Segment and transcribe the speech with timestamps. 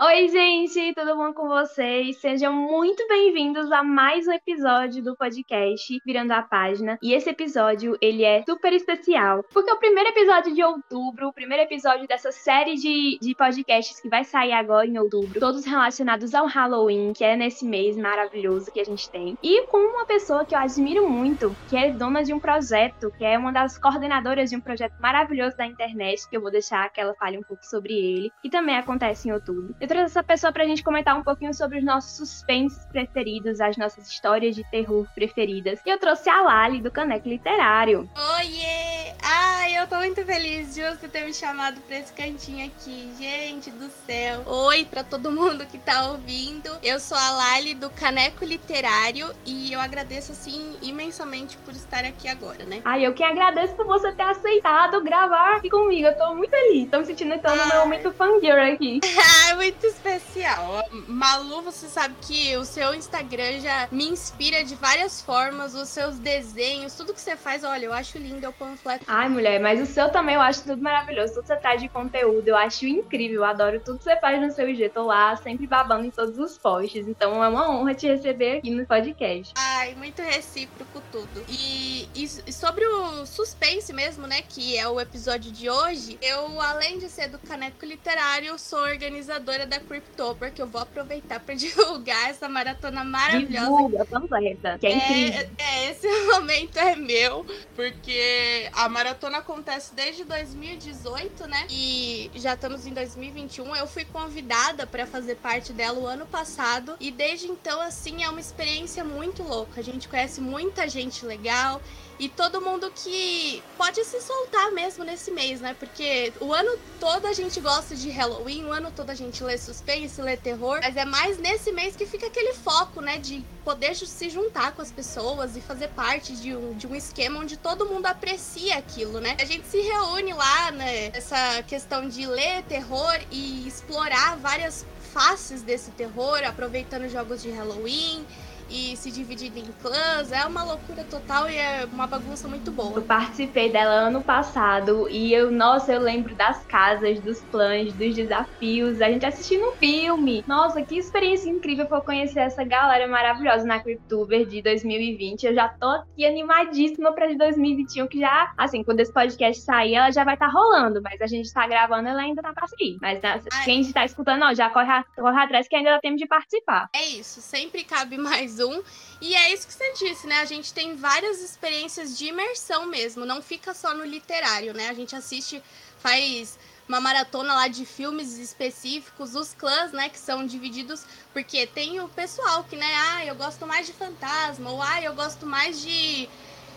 [0.00, 2.18] Oi, gente, tudo bom com vocês?
[2.18, 6.96] Sejam muito bem-vindos a mais um episódio do podcast Virando a Página.
[7.02, 11.32] E esse episódio, ele é super especial, porque é o primeiro episódio de outubro, o
[11.32, 16.32] primeiro episódio dessa série de, de podcasts que vai sair agora em outubro, todos relacionados
[16.32, 19.36] ao Halloween, que é nesse mês maravilhoso que a gente tem.
[19.42, 23.24] E com uma pessoa que eu admiro muito, que é dona de um projeto, que
[23.24, 27.00] é uma das coordenadoras de um projeto maravilhoso da internet, que eu vou deixar que
[27.00, 29.74] ela fale um pouco sobre ele, e também acontece em outubro.
[29.80, 33.76] Eu trouxe essa pessoa pra gente comentar um pouquinho sobre os nossos suspenses preferidos, as
[33.76, 35.80] nossas histórias de terror preferidas.
[35.84, 38.08] E eu trouxe a Lali do Caneco Literário.
[38.36, 39.14] Oiê!
[39.22, 43.10] Ai, eu tô muito feliz de você ter me chamado pra esse cantinho aqui.
[43.18, 44.42] Gente do céu.
[44.46, 46.70] Oi pra todo mundo que tá ouvindo.
[46.82, 52.28] Eu sou a Lali do Caneco Literário e eu agradeço, assim, imensamente por estar aqui
[52.28, 52.80] agora, né?
[52.84, 56.06] Ai, eu que agradeço por você ter aceitado gravar aqui comigo.
[56.06, 56.90] Eu tô muito feliz.
[56.90, 59.00] Tô me sentindo então no meu momento fangirl aqui.
[59.46, 60.84] Ai, muito muito especial.
[61.06, 66.18] Malu, você sabe que o seu Instagram já me inspira de várias formas, os seus
[66.18, 69.04] desenhos, tudo que você faz, olha, eu acho lindo, é o panfleto.
[69.06, 71.34] Ai, mulher, mas o seu também eu acho tudo maravilhoso.
[71.34, 73.38] Tudo que você traz de conteúdo, eu acho incrível.
[73.38, 74.88] Eu adoro tudo que você faz no seu IG.
[74.88, 77.06] Tô lá, sempre babando em todos os posts.
[77.06, 79.54] Então é uma honra te receber aqui no podcast.
[79.56, 81.44] Ai, muito recíproco tudo.
[81.48, 86.98] E, e sobre o suspense mesmo, né, que é o episódio de hoje, eu, além
[86.98, 92.30] de ser do Caneco Literário, sou organizadora da Cryptober, que eu vou aproveitar para divulgar
[92.30, 93.66] essa maratona maravilhosa.
[93.66, 95.50] Divulga, completa, que é, é incrível.
[95.58, 101.66] É, esse momento é meu, porque a maratona acontece desde 2018, né?
[101.70, 103.76] E já estamos em 2021.
[103.76, 108.28] Eu fui convidada para fazer parte dela o ano passado e desde então, assim, é
[108.28, 109.80] uma experiência muito louca.
[109.80, 111.80] A gente conhece muita gente legal
[112.18, 115.74] e todo mundo que pode se soltar mesmo nesse mês, né?
[115.78, 119.56] Porque o ano todo a gente gosta de Halloween, o ano todo a gente lê
[119.56, 123.18] suspense, lê terror, mas é mais nesse mês que fica aquele foco, né?
[123.18, 127.38] De poder se juntar com as pessoas e fazer parte de um, de um esquema
[127.38, 129.36] onde todo mundo aprecia aquilo, né?
[129.40, 131.10] A gente se reúne lá, né?
[131.12, 138.26] Essa questão de ler terror e explorar várias faces desse terror, aproveitando jogos de Halloween
[138.70, 140.32] e se dividindo em clãs.
[140.32, 142.92] É uma loucura total e é uma bagunça muito boa.
[142.96, 148.14] Eu participei dela ano passado e eu, nossa, eu lembro das casas, dos clãs, dos
[148.14, 150.44] desafios, a gente assistindo um filme.
[150.46, 155.46] Nossa, que experiência incrível foi conhecer essa galera maravilhosa na Cryptuber de 2020.
[155.46, 159.94] Eu já tô aqui animadíssima pra de 2021, que já, assim, quando esse podcast sair,
[159.94, 162.66] ela já vai estar tá rolando, mas a gente tá gravando, ela ainda tá pra
[162.66, 162.96] sair.
[163.00, 166.26] Mas né, quem tá escutando, ó, já corre, corre atrás que ainda dá tempo de
[166.26, 166.88] participar.
[166.94, 168.82] É isso, sempre cabe mais um.
[169.20, 170.40] E é isso que você disse, né?
[170.40, 174.88] A gente tem várias experiências de imersão mesmo, não fica só no literário, né?
[174.88, 175.62] A gente assiste,
[175.98, 176.58] faz
[176.88, 181.04] uma maratona lá de filmes específicos, os clãs, né, que são divididos,
[181.34, 185.14] porque tem o pessoal que, né, ah, eu gosto mais de fantasma, ou ah, eu
[185.14, 186.26] gosto mais de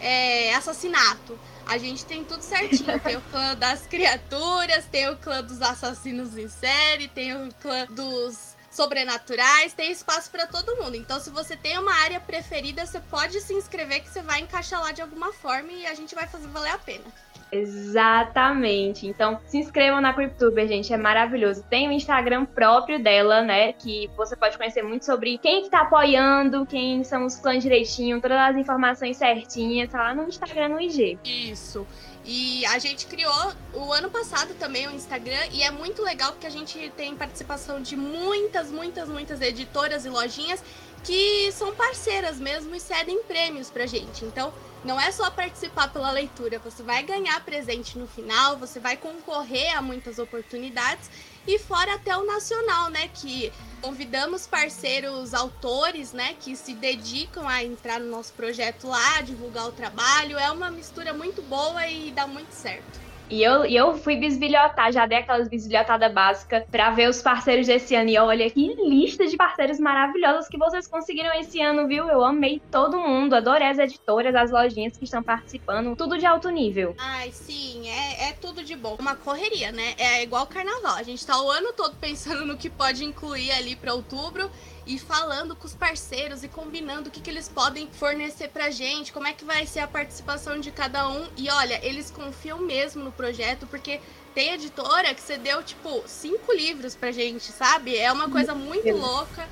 [0.01, 1.39] é, assassinato.
[1.65, 2.99] A gente tem tudo certinho.
[2.99, 7.85] Tem o clã das criaturas, tem o clã dos assassinos em série, tem o clã
[7.89, 10.95] dos sobrenaturais, tem espaço para todo mundo.
[10.95, 14.81] Então, se você tem uma área preferida, você pode se inscrever que você vai encaixar
[14.81, 17.03] lá de alguma forma e a gente vai fazer valer a pena.
[17.51, 19.05] Exatamente.
[19.05, 21.63] Então, se inscrevam na Cryptuber, gente, é maravilhoso.
[21.69, 25.81] Tem o Instagram próprio dela, né, que você pode conhecer muito sobre quem que tá
[25.81, 30.81] apoiando, quem são os clãs direitinho, todas as informações certinhas, tá lá no Instagram, no
[30.81, 31.19] IG.
[31.25, 31.85] Isso.
[32.23, 36.45] E a gente criou o ano passado também o Instagram e é muito legal porque
[36.45, 40.63] a gente tem participação de muitas, muitas, muitas editoras e lojinhas
[41.03, 44.23] que são parceiras mesmo e cedem prêmios pra gente.
[44.23, 48.97] Então, não é só participar pela leitura, você vai ganhar presente no final, você vai
[48.97, 51.09] concorrer a muitas oportunidades
[51.47, 57.63] e fora até o nacional, né, que convidamos parceiros autores, né, que se dedicam a
[57.63, 60.37] entrar no nosso projeto lá, divulgar o trabalho.
[60.37, 63.10] É uma mistura muito boa e dá muito certo.
[63.31, 67.65] E eu, e eu fui bisbilhotar, já dei aquelas bisbilhotadas básicas pra ver os parceiros
[67.65, 68.09] desse ano.
[68.09, 72.09] E olha que lista de parceiros maravilhosos que vocês conseguiram esse ano, viu?
[72.09, 76.49] Eu amei todo mundo, adorei as editoras, as lojinhas que estão participando, tudo de alto
[76.49, 76.93] nível.
[76.97, 78.97] Ai, sim, é, é tudo de bom.
[78.99, 79.95] Uma correria, né?
[79.97, 80.95] É igual carnaval.
[80.95, 84.51] A gente tá o ano todo pensando no que pode incluir ali pra outubro
[84.85, 89.13] e falando com os parceiros e combinando o que, que eles podem fornecer pra gente,
[89.13, 91.27] como é que vai ser a participação de cada um.
[91.37, 93.99] E olha, eles confiam mesmo no projeto, porque
[94.33, 97.97] tem editora que você deu, tipo, cinco livros pra gente, sabe?
[97.97, 99.47] É uma coisa muito louca.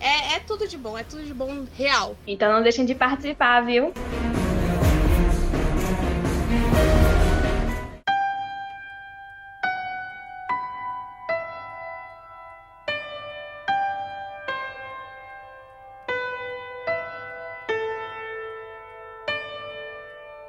[0.00, 2.16] É, é tudo de bom, é tudo de bom real.
[2.26, 3.92] Então não deixem de participar, viu?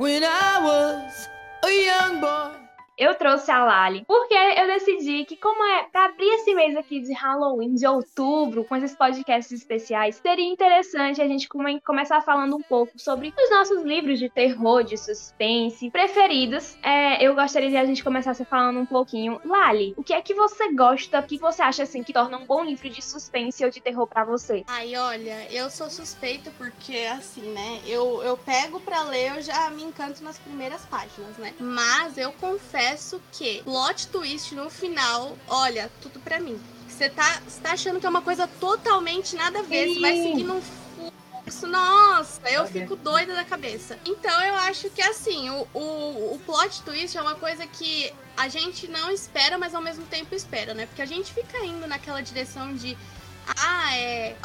[0.06, 1.30] When I was
[1.64, 2.65] a young boy
[2.98, 7.02] eu trouxe a Lali, porque eu decidi que, como é para abrir esse mês aqui
[7.02, 12.56] de Halloween, de outubro, com esses podcasts especiais, seria interessante a gente come começar falando
[12.56, 16.78] um pouco sobre os nossos livros de terror, de suspense preferidos.
[16.82, 19.42] É, eu gostaria de a gente começasse falando um pouquinho.
[19.44, 22.46] Lali, o que é que você gosta, o que você acha assim que torna um
[22.46, 24.64] bom livro de suspense ou de terror para você?
[24.68, 29.70] Ai, olha, eu sou suspeita porque, assim, né, eu, eu pego para ler, eu já
[29.70, 31.54] me encanto nas primeiras páginas, né?
[31.60, 36.60] Mas eu confesso confesso que plot twist no final, olha, tudo pra mim.
[36.88, 40.44] Você tá, tá achando que é uma coisa totalmente nada a ver, você vai seguir
[40.44, 41.68] num fluxo.
[41.68, 43.98] Nossa, eu fico doida da cabeça.
[44.06, 48.48] Então eu acho que assim, o, o, o plot twist é uma coisa que a
[48.48, 50.86] gente não espera, mas ao mesmo tempo espera, né?
[50.86, 52.98] Porque a gente fica indo naquela direção de
[53.58, 54.36] ah, é.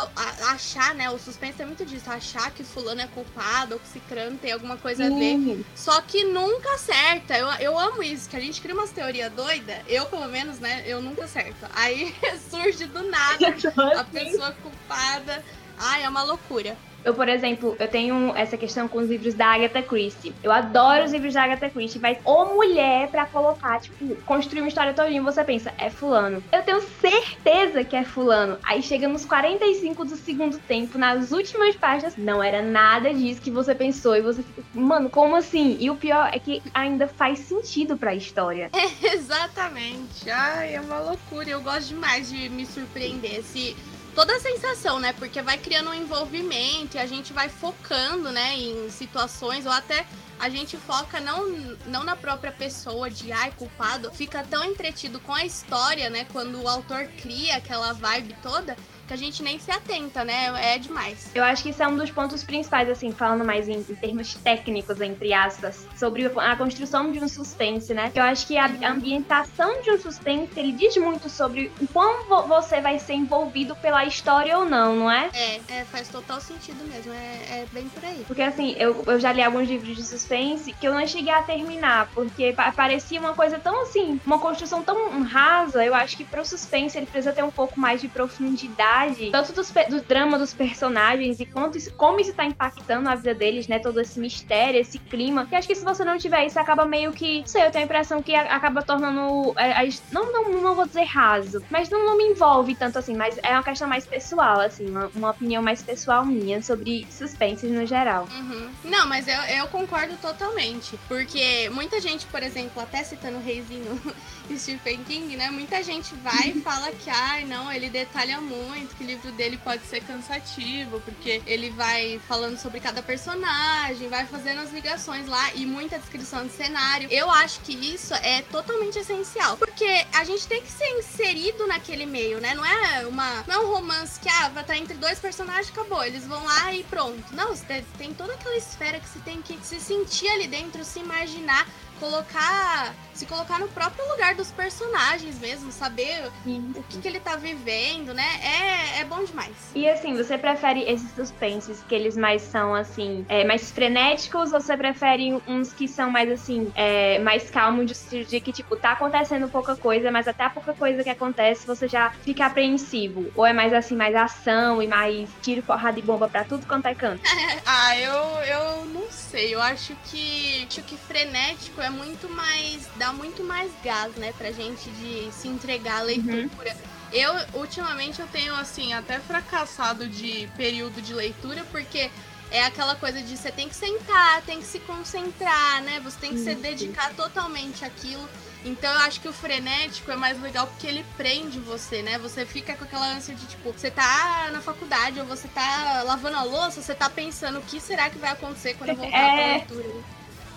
[0.49, 1.11] achar, né?
[1.11, 2.11] O suspense é muito disso.
[2.11, 5.15] Achar que fulano é culpado ou que cicrano tem alguma coisa Sim.
[5.15, 5.65] a ver.
[5.75, 7.37] Só que nunca acerta.
[7.37, 9.77] Eu, eu amo isso, que a gente cria umas teorias doidas.
[9.89, 10.83] Eu, pelo menos, né?
[10.87, 11.67] Eu nunca acerto.
[11.75, 12.15] Aí
[12.51, 13.49] surge do nada
[13.99, 15.45] a pessoa culpada.
[15.79, 16.77] Ai, é uma loucura.
[17.05, 20.35] Eu, por exemplo, eu tenho essa questão com os livros da Agatha Christie.
[20.43, 24.69] Eu adoro os livros da Agatha Christie, mas ou mulher para colocar, tipo, construir uma
[24.69, 26.43] história todinha, você pensa, é fulano.
[26.53, 28.59] Eu tenho certeza que é fulano.
[28.63, 33.51] Aí chega nos 45 do segundo tempo, nas últimas páginas, não era nada disso que
[33.51, 35.77] você pensou e você fica, mano, como assim?
[35.81, 38.71] E o pior é que ainda faz sentido para a história.
[39.03, 40.31] Exatamente.
[40.31, 41.49] Ai, é uma loucura.
[41.49, 43.43] Eu gosto demais de me surpreender.
[43.43, 43.77] Se
[44.15, 45.13] toda a sensação, né?
[45.13, 50.07] Porque vai criando um envolvimento e a gente vai focando, né, em situações ou até
[50.41, 51.49] a gente foca não,
[51.87, 56.61] não na própria pessoa de ai culpado, fica tão entretido com a história, né, quando
[56.61, 58.77] o autor cria aquela vibe toda,
[59.11, 60.53] que a gente nem se atenta, né?
[60.75, 61.33] É demais.
[61.35, 64.35] Eu acho que isso é um dos pontos principais, assim, falando mais em, em termos
[64.35, 68.13] técnicos, entre aspas, sobre a construção de um suspense, né?
[68.15, 72.81] Eu acho que a ambientação de um suspense, ele diz muito sobre o quão você
[72.81, 75.29] vai ser envolvido pela história ou não, não é?
[75.35, 77.13] É, é faz total sentido mesmo.
[77.13, 78.25] É, é bem por aí.
[78.29, 80.30] Porque, assim, eu, eu já li alguns livros de suspense
[80.79, 85.23] que eu não cheguei a terminar, porque parecia uma coisa tão, assim, uma construção tão
[85.23, 85.85] rasa.
[85.85, 89.71] Eu acho que pro suspense ele precisa ter um pouco mais de profundidade tanto dos,
[89.89, 93.79] do drama dos personagens e quanto isso, como isso tá impactando a vida deles, né?
[93.79, 95.47] Todo esse mistério, esse clima.
[95.51, 97.41] E acho que se você não tiver isso, acaba meio que.
[97.41, 99.55] Não sei, eu tenho a impressão que acaba tornando.
[99.59, 103.39] É, não, não, não vou dizer raso, mas não, não me envolve tanto assim, mas
[103.43, 107.87] é uma questão mais pessoal, assim, uma, uma opinião mais pessoal minha sobre suspenses no
[107.87, 108.27] geral.
[108.31, 108.71] Uhum.
[108.85, 110.99] Não, mas eu, eu concordo totalmente.
[111.09, 114.01] Porque muita gente, por exemplo, até citando o reizinho
[114.57, 115.51] Stephen King, né?
[115.51, 119.59] Muita gente vai e fala que, ai, não, ele detalha muito, que o livro dele
[119.63, 125.55] pode ser cansativo, porque ele vai falando sobre cada personagem, vai fazendo as ligações lá
[125.55, 127.09] e muita descrição de cenário.
[127.11, 132.07] Eu acho que isso é totalmente essencial, porque a gente tem que ser inserido naquele
[132.07, 132.55] meio, né?
[132.55, 136.03] Não é uma não é um romance que ah, vai estar entre dois personagens acabou,
[136.05, 137.25] eles vão lá e pronto.
[137.35, 137.55] Não,
[137.97, 141.67] tem toda aquela esfera que você tem que se sentir ali dentro, se imaginar
[142.01, 142.95] colocar.
[143.13, 146.73] Se colocar no próprio lugar dos personagens mesmo, saber Sim.
[146.75, 148.25] o que, que, ele tá vivendo, né?
[148.43, 149.55] É, é bom demais.
[149.75, 154.61] E assim, você prefere esses suspenses que eles mais são assim, é, mais frenéticos, ou
[154.61, 158.93] você prefere uns que são mais assim, é, mais calmos, de, de, que, tipo, tá
[158.93, 163.31] acontecendo pouca coisa, mas até a pouca coisa que acontece você já fica apreensivo?
[163.37, 166.87] Ou é mais assim, mais ação e mais tiro, porrada e bomba pra tudo quanto
[166.87, 167.21] é canto?
[167.67, 168.15] ah, eu,
[168.45, 169.55] eu não sei.
[169.55, 172.87] Eu acho que, acho que frenético é muito mais.
[172.97, 176.43] dá muito mais gás, né, pra gente de se entregar à leitura.
[176.43, 176.91] Uhum.
[177.13, 182.09] Eu, ultimamente, eu tenho, assim, até fracassado de período de leitura, porque
[182.51, 186.01] é aquela coisa de você tem que sentar, tem que se concentrar, né?
[186.01, 188.29] Você tem que se dedicar totalmente àquilo.
[188.65, 192.19] Então eu acho que o frenético é mais legal porque ele prende você, né?
[192.19, 196.37] Você fica com aquela ânsia de tipo, você tá na faculdade ou você tá lavando
[196.37, 199.61] a louça, você tá pensando o que será que vai acontecer quando eu voltar é...
[199.61, 200.05] pra leitura.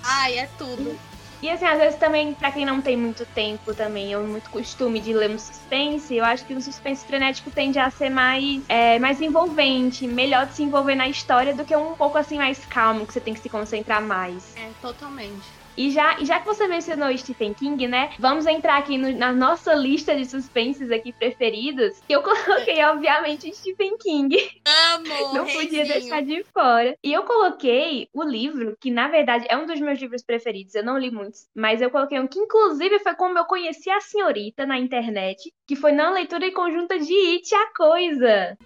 [0.04, 1.00] Ai, é tudo.
[1.44, 5.02] E assim, às vezes também, para quem não tem muito tempo também, ou muito costume
[5.02, 8.98] de ler um suspense, eu acho que o suspense frenético tende a ser mais, é,
[8.98, 13.06] mais envolvente, melhor de se envolver na história do que um pouco assim mais calmo,
[13.06, 14.56] que você tem que se concentrar mais.
[14.56, 15.62] É, totalmente.
[15.77, 18.12] E já, já que você mencionou Stephen King, né?
[18.20, 22.00] Vamos entrar aqui no, na nossa lista de suspenses aqui preferidos.
[22.08, 24.38] Que eu coloquei, obviamente, Stephen King.
[24.65, 25.34] Amo!
[25.34, 26.96] Não podia deixar de fora.
[27.03, 30.75] E eu coloquei o livro, que na verdade é um dos meus livros preferidos.
[30.75, 34.00] Eu não li muitos, mas eu coloquei um que, inclusive, foi como eu conheci a
[34.00, 38.58] senhorita na internet, que foi na leitura em conjunta de It a Coisa.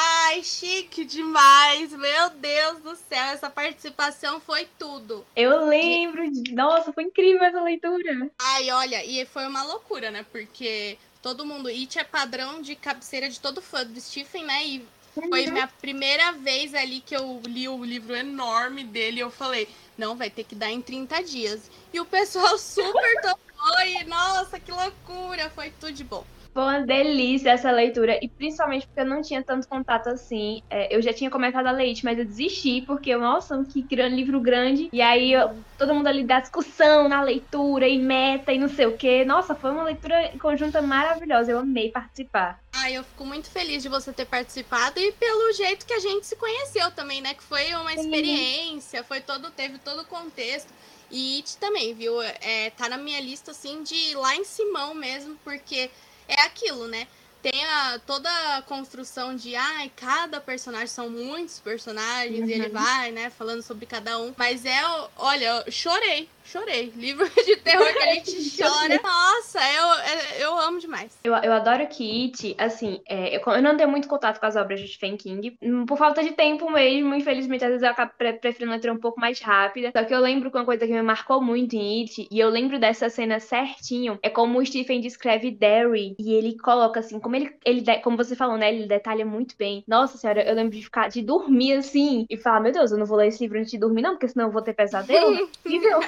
[0.00, 1.90] Ai, chique demais.
[1.90, 5.26] Meu Deus do céu, essa participação foi tudo.
[5.34, 6.30] Eu lembro.
[6.30, 6.52] De...
[6.52, 8.30] Nossa, foi incrível essa leitura.
[8.38, 10.24] Ai, olha, e foi uma loucura, né?
[10.30, 11.68] Porque todo mundo.
[11.68, 14.64] It é padrão de cabeceira de todo fã do Stephen, né?
[14.64, 15.52] E foi uhum.
[15.52, 19.18] minha primeira vez ali que eu li o livro enorme dele.
[19.18, 21.70] E eu falei, não, vai ter que dar em 30 dias.
[21.92, 23.80] E o pessoal super topou.
[23.84, 25.50] e nossa, que loucura!
[25.50, 26.24] Foi tudo de bom.
[26.58, 30.60] Foi uma delícia essa leitura, e principalmente porque eu não tinha tanto contato assim.
[30.68, 34.40] É, eu já tinha começado a ler, mas eu desisti, porque, nossa, que grande, livro
[34.40, 34.88] grande.
[34.92, 38.86] E aí eu, todo mundo ali da discussão na leitura e meta e não sei
[38.86, 39.24] o que.
[39.24, 41.52] Nossa, foi uma leitura conjunta maravilhosa.
[41.52, 42.60] Eu amei participar.
[42.72, 46.26] Ah, eu fico muito feliz de você ter participado e pelo jeito que a gente
[46.26, 47.34] se conheceu também, né?
[47.34, 50.72] Que foi uma experiência, foi todo, teve todo o contexto.
[51.08, 52.20] E It também, viu?
[52.20, 55.88] É, tá na minha lista, assim, de lá em Simão mesmo, porque
[56.28, 57.08] é aquilo, né?
[57.42, 62.48] Tem a, toda a construção de, ai, cada personagem são muitos personagens uhum.
[62.48, 62.72] e ele uhum.
[62.72, 64.34] vai, né, falando sobre cada um.
[64.36, 64.80] Mas é,
[65.16, 66.92] olha, eu chorei chorei.
[66.96, 69.00] Livro de terror que a gente chora.
[69.02, 71.18] Nossa, eu, é, eu amo demais.
[71.22, 74.56] Eu, eu adoro que It, assim, é, eu, eu, não tenho muito contato com as
[74.56, 77.14] obras de Stephen King, hum, por falta de tempo mesmo.
[77.14, 79.92] Infelizmente, às vezes eu acabo pre preferindo leitura um pouco mais rápida.
[79.94, 82.48] Só que eu lembro que uma coisa que me marcou muito em It, e eu
[82.48, 87.36] lembro dessa cena certinho, é como o Stephen descreve Derry, e ele coloca assim, como
[87.36, 89.84] ele, ele como você falou, né, ele detalha muito bem.
[89.86, 93.06] Nossa senhora, eu lembro de ficar, de dormir assim, e falar, meu Deus, eu não
[93.06, 95.48] vou ler esse livro antes de dormir não, porque senão eu vou ter pesadelo.
[95.64, 96.00] Incrível.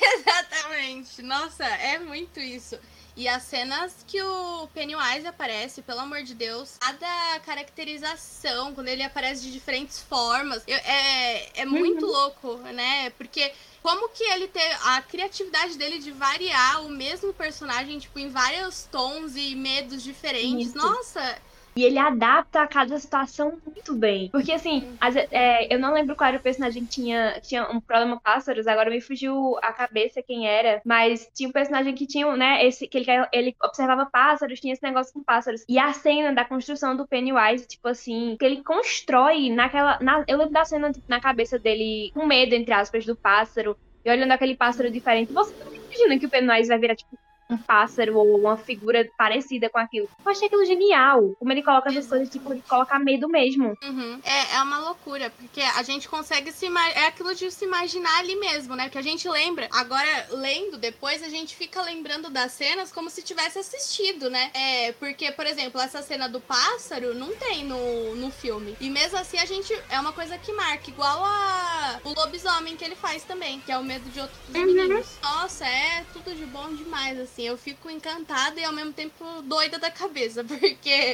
[0.00, 1.22] Exatamente.
[1.22, 2.78] Nossa, é muito isso.
[3.18, 9.02] E as cenas que o Pennywise aparece, pelo amor de Deus, cada caracterização, quando ele
[9.02, 12.12] aparece de diferentes formas, eu, é, é muito uhum.
[12.12, 13.10] louco, né?
[13.18, 13.52] Porque
[13.82, 18.84] como que ele tem a criatividade dele de variar o mesmo personagem, tipo, em vários
[18.84, 20.68] tons e medos diferentes.
[20.68, 20.78] Isso.
[20.78, 21.38] Nossa,
[21.76, 24.28] e ele adapta a cada situação muito bem.
[24.30, 27.80] Porque, assim, as, é, eu não lembro qual era o personagem que tinha, tinha um
[27.80, 30.80] problema com pássaros, agora me fugiu a cabeça quem era.
[30.84, 34.82] Mas tinha um personagem que tinha, né, esse, que ele, ele observava pássaros, tinha esse
[34.82, 35.64] negócio com pássaros.
[35.68, 39.98] E a cena da construção do Pennywise, tipo assim, que ele constrói naquela.
[40.00, 43.76] Na, eu lembro da cena tipo, na cabeça dele, com medo, entre aspas, do pássaro.
[44.04, 45.32] E olhando aquele pássaro diferente.
[45.32, 47.18] Você não imagina que o Pennywise vai virar, tipo,
[47.50, 50.08] um pássaro ou uma figura parecida com aquilo.
[50.24, 51.34] Eu achei aquilo genial.
[51.38, 53.76] Como ele coloca essas coisas, tipo, ele coloca medo mesmo.
[53.82, 54.20] Uhum.
[54.22, 58.36] É, é uma loucura, porque a gente consegue se É aquilo de se imaginar ali
[58.36, 58.88] mesmo, né?
[58.88, 59.68] Que a gente lembra.
[59.72, 64.50] Agora, lendo depois, a gente fica lembrando das cenas como se tivesse assistido, né?
[64.52, 68.76] É, porque, por exemplo, essa cena do pássaro não tem no, no filme.
[68.80, 69.72] E mesmo assim, a gente.
[69.90, 73.78] É uma coisa que marca, igual a o lobisomem que ele faz também, que é
[73.78, 74.66] o medo de outros uhum.
[74.66, 75.18] meninos.
[75.22, 79.24] Nossa, é tudo de bom demais, assim assim, eu fico encantada e ao mesmo tempo
[79.42, 81.12] doida da cabeça, porque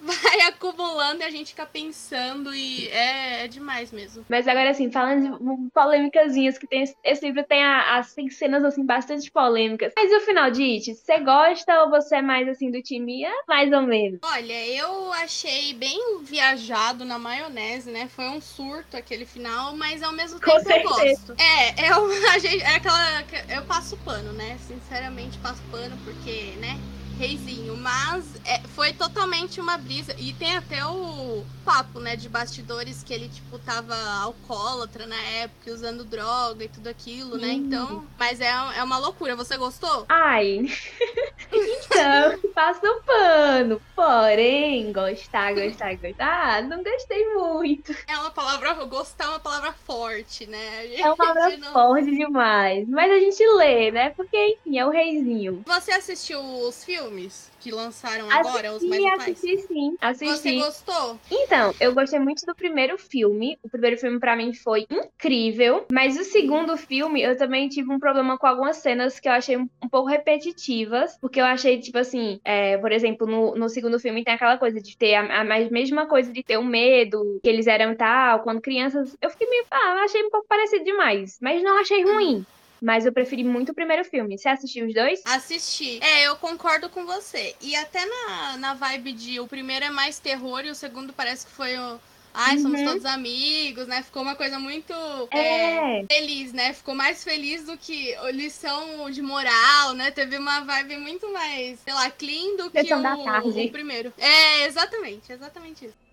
[0.00, 4.24] vai acumulando e a gente fica pensando e é, é demais mesmo.
[4.28, 8.84] Mas agora, assim, falando de polêmicazinhas que tem, esse livro tem, as, tem cenas, assim,
[8.84, 9.92] bastante polêmicas.
[9.94, 13.24] Mas o final de It, você gosta ou você é mais, assim, do time?
[13.24, 14.20] É mais ou menos.
[14.22, 18.08] Olha, eu achei bem viajado na maionese, né?
[18.08, 21.34] Foi um surto aquele final, mas ao mesmo tempo eu gosto.
[21.38, 22.14] É, é, uma,
[22.62, 23.24] é aquela.
[23.48, 24.56] Eu passo pano, né?
[24.66, 26.97] Sinceramente, passo pano porque, né?
[27.18, 30.14] Reizinho, mas é, foi totalmente uma brisa.
[30.18, 35.72] E tem até o papo, né, de bastidores que ele, tipo, tava alcoólatra na época,
[35.72, 37.48] usando droga e tudo aquilo, né?
[37.48, 39.34] Então, mas é, é uma loucura.
[39.34, 40.06] Você gostou?
[40.08, 40.60] Ai,
[41.52, 43.82] então, passa o pano.
[43.94, 47.94] Porém, gostar, gostar, gostar, não gostei muito.
[48.06, 50.94] É uma palavra, gostar é uma palavra forte, né?
[50.94, 51.72] É uma palavra não...
[51.72, 52.88] forte demais.
[52.88, 54.10] Mas a gente lê, né?
[54.10, 55.62] Porque, enfim, é o reizinho.
[55.66, 57.07] Você assistiu os filmes?
[57.08, 59.96] Filmes que lançaram agora, assisti, os mais assisti, sim.
[60.00, 60.36] Assisti.
[60.36, 61.18] Você gostou?
[61.30, 63.58] Então, eu gostei muito do primeiro filme.
[63.62, 67.98] O primeiro filme para mim foi incrível, mas o segundo filme eu também tive um
[67.98, 71.98] problema com algumas cenas que eu achei um, um pouco repetitivas, porque eu achei tipo
[71.98, 75.44] assim, é, por exemplo, no, no segundo filme tem aquela coisa de ter a, a
[75.44, 79.16] mesma coisa de ter o um medo que eles eram tal quando crianças.
[79.20, 82.44] Eu fiquei meio, ah, achei um pouco parecido demais, mas não achei ruim.
[82.80, 84.38] Mas eu preferi muito o primeiro filme.
[84.38, 85.20] Você assistiu os dois?
[85.24, 85.98] Assisti.
[86.02, 87.54] É, eu concordo com você.
[87.60, 91.46] E até na, na vibe de o primeiro é mais terror e o segundo parece
[91.46, 92.00] que foi o.
[92.32, 92.62] Ai, uhum.
[92.62, 94.02] somos todos amigos, né?
[94.02, 94.92] Ficou uma coisa muito
[95.30, 96.02] é.
[96.02, 96.72] É, feliz, né?
[96.72, 100.10] Ficou mais feliz do que lição de moral, né?
[100.10, 104.12] Teve uma vibe muito mais, sei lá, clean do que o, o primeiro.
[104.18, 106.07] É, exatamente, exatamente isso.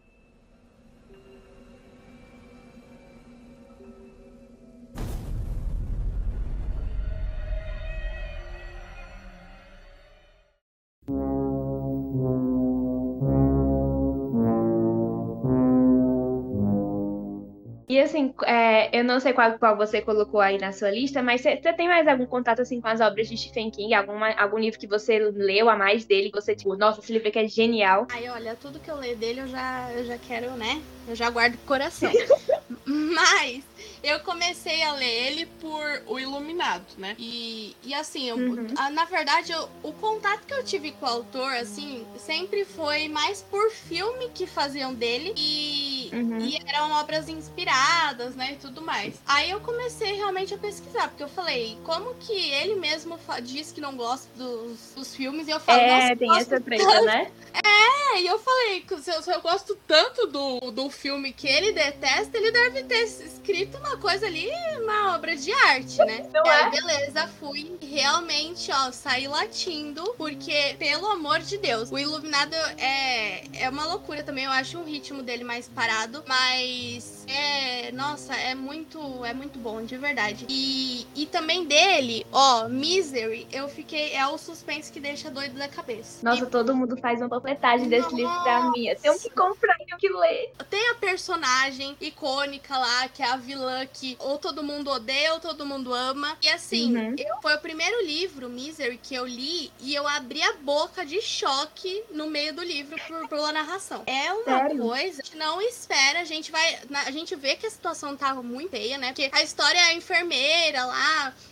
[17.96, 21.40] E assim, é, eu não sei qual, qual você colocou aí na sua lista, mas
[21.40, 23.94] você tem mais algum contato assim com as obras de Stephen King?
[23.94, 26.30] Alguma, algum livro que você leu a mais dele?
[26.30, 28.06] Que você, tipo, nossa, esse livro aqui é genial.
[28.12, 30.82] Ai, olha, tudo que eu leio dele eu já, eu já quero, né?
[31.08, 32.12] Eu já guardo o coração.
[32.86, 33.64] mas
[34.04, 37.15] eu comecei a ler ele por O Iluminado, né?
[37.20, 38.68] E, e assim, eu, Uhum.
[38.77, 43.08] a- na verdade, eu- o contato que eu tive com o autor, assim, sempre foi
[43.08, 46.39] mais por filme que faziam dele e, Uhum.
[46.39, 48.54] e eram obras inspiradas, né?
[48.54, 49.15] E tudo mais.
[49.25, 53.82] Aí eu comecei realmente a pesquisar, porque eu falei, como que ele mesmo diz que
[53.82, 57.32] não gosta dos, dos filmes e eu falo, nossa, É, eu tem essa treta, né?
[57.86, 61.48] é, e eu falei que se eu, se eu gosto tanto do, do filme que
[61.48, 64.50] ele detesta, ele deve ter escrito uma coisa ali,
[64.82, 66.30] uma obra de arte, né?
[66.34, 66.70] Não Aí, é?
[66.70, 67.77] beleza, fui.
[67.82, 74.24] Realmente, ó, saí latindo, porque, pelo amor de Deus, o Iluminado é, é uma loucura
[74.24, 74.46] também.
[74.46, 77.92] Eu acho o ritmo dele mais parado, mas é.
[77.92, 80.46] Nossa, é muito, é muito bom, de verdade.
[80.50, 84.13] E, e também dele, ó, Misery, eu fiquei.
[84.13, 86.19] É o suspense que deixa doido da cabeça.
[86.24, 88.88] Nossa, todo mundo faz uma panfletagem desse livro pra mim.
[88.88, 90.51] Eu tenho que comprar, tenho que ler.
[90.69, 95.39] Tem a personagem icônica lá, que é a vilã que ou todo mundo odeia ou
[95.39, 96.38] todo mundo ama.
[96.41, 97.15] E assim, Uhum.
[97.17, 101.22] eu, foi o primeiro livro, Misery, que eu li e eu abri a boca de
[101.22, 104.03] choque no meio do livro por, pela narração.
[104.05, 104.77] É uma Sério?
[104.79, 106.79] coisa que não espera, a gente vai.
[106.89, 109.07] na- A gente vê que a situação tá muito feia, né?
[109.13, 111.04] Porque a história é a enfermeira lá,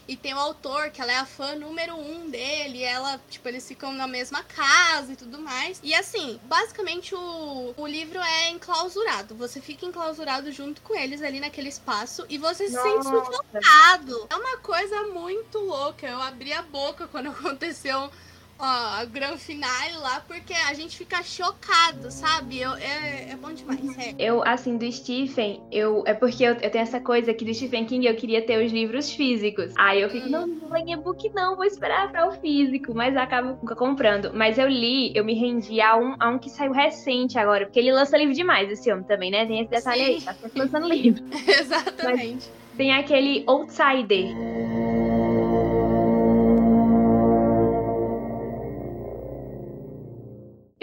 [0.08, 3.48] e tem o autor, que ela é a fã número um dele, e ela, tipo,
[3.48, 5.80] eles ficam na mesma casa e tudo mais.
[5.84, 9.36] E assim, basicamente o, o livro é enclausurado.
[9.36, 13.32] Você fica enclausurado junto com eles ali naquele espaço e você se sente Nossa.
[13.32, 14.28] sufocado.
[14.30, 16.08] É uma coisa muito louca.
[16.08, 18.12] Eu abri a boca quando aconteceu
[18.60, 22.60] ó, a gran finale lá, porque a gente fica chocado, sabe?
[22.60, 23.98] Eu, é, é bom demais.
[23.98, 24.14] É.
[24.18, 26.04] Eu, assim, do Stephen, eu.
[26.06, 28.72] É porque eu, eu tenho essa coisa aqui do Stephen King, eu queria ter os
[28.72, 29.74] livros físicos.
[29.78, 30.32] Aí eu fico, Hum.
[30.32, 32.94] não, não vou ler em e-book, não, vou esperar pra o físico.
[32.94, 34.32] Mas acabo comprando.
[34.34, 37.80] Mas eu li, eu me rendi a um, a um que saiu recente agora, porque
[37.80, 39.46] ele lança livro demais, esse homem também, né?
[39.46, 40.26] Tem esse detalhe aí, Sim.
[40.26, 41.24] tá sempre lançando livro.
[41.48, 42.50] Exatamente.
[42.78, 44.34] Tem aquele Outsider.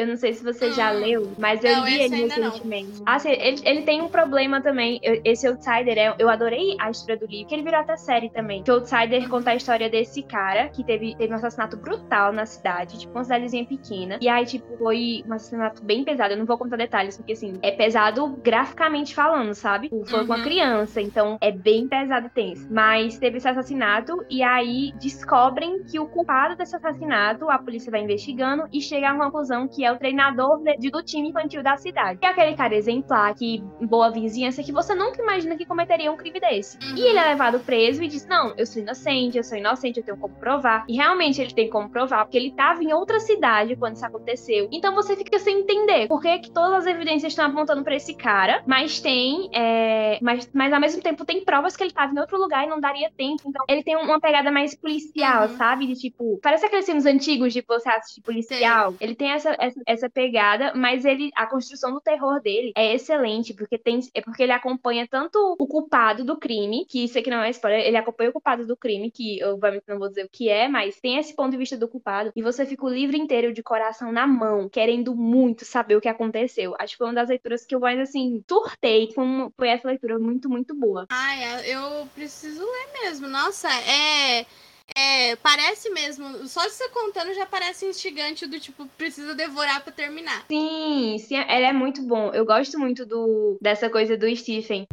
[0.00, 0.98] Eu não sei se você já Hum.
[0.98, 3.02] leu, mas eu Não, li ele recentemente.
[3.06, 4.98] Assim, ele, ele tem um problema também.
[5.02, 8.30] eu- esse Outsider, é- eu adorei a história do livro, que ele virou até série
[8.30, 8.62] também.
[8.62, 12.46] Que o Outsider conta a história desse cara que teve, teve um assassinato brutal na
[12.46, 14.18] cidade, tipo, uma cidadezinha pequena.
[14.20, 16.32] E aí, tipo, foi um assassinato bem pesado.
[16.34, 19.88] Eu não vou contar detalhes, porque assim, é pesado graficamente falando, sabe?
[20.08, 20.42] Foi com uma Uhum.
[20.42, 22.66] criança, então é bem pesado e tenso.
[22.70, 28.00] Mas teve esse assassinato, e aí descobrem que o culpado desse assassinato, a polícia vai
[28.02, 32.18] investigando e chega à conclusão que é o treinador de- do time infantil da cidade.
[32.22, 36.40] É aquele cara exemplar, que boa vizinhança, que você nunca imagina que cometeria um crime
[36.40, 36.78] desse.
[36.96, 40.04] E ele é levado preso e diz: Não, eu sou inocente, eu sou inocente, eu
[40.04, 40.84] tenho como provar.
[40.88, 44.68] E realmente ele tem como provar, porque ele tava em outra cidade quando isso aconteceu.
[44.72, 48.14] Então você fica sem entender por que, que todas as evidências estão apontando pra esse
[48.14, 49.48] cara, mas tem.
[49.52, 52.68] é, mas, mas ao mesmo tempo tem provas que ele tava em outro lugar e
[52.68, 53.42] não daria tempo.
[53.46, 55.56] Então ele tem uma pegada mais policial, Uhum.
[55.56, 55.86] sabe?
[55.86, 56.38] De tipo.
[56.42, 58.94] Parece aqueles filmes antigos de você assistir policial.
[59.00, 61.30] Ele tem essa, essa, essa pegada, mas ele.
[61.34, 64.00] A construção do terror dele é excelente, porque tem.
[64.14, 67.86] É porque ele acompanha tanto o culpado do crime, que isso aqui não é spoiler,
[67.86, 71.00] ele acompanha o culpado do crime, que obviamente não vou dizer o que é, mas
[71.00, 74.12] tem esse ponto de vista do culpado, e você fica o livro inteiro de coração
[74.12, 76.74] na mão, querendo muito saber o que aconteceu.
[76.78, 79.10] Acho que foi uma das leituras que eu mais, assim, surtei
[79.56, 81.06] foi essa leitura muito, muito boa.
[81.10, 83.28] Ai, eu preciso ler mesmo.
[83.28, 84.46] Nossa, é.
[84.96, 89.92] É, parece mesmo, só de você contando já parece instigante do tipo, precisa devorar pra
[89.92, 90.44] terminar.
[90.48, 92.30] Sim, sim, ela é muito bom.
[92.32, 94.86] Eu gosto muito do dessa coisa do Stephen.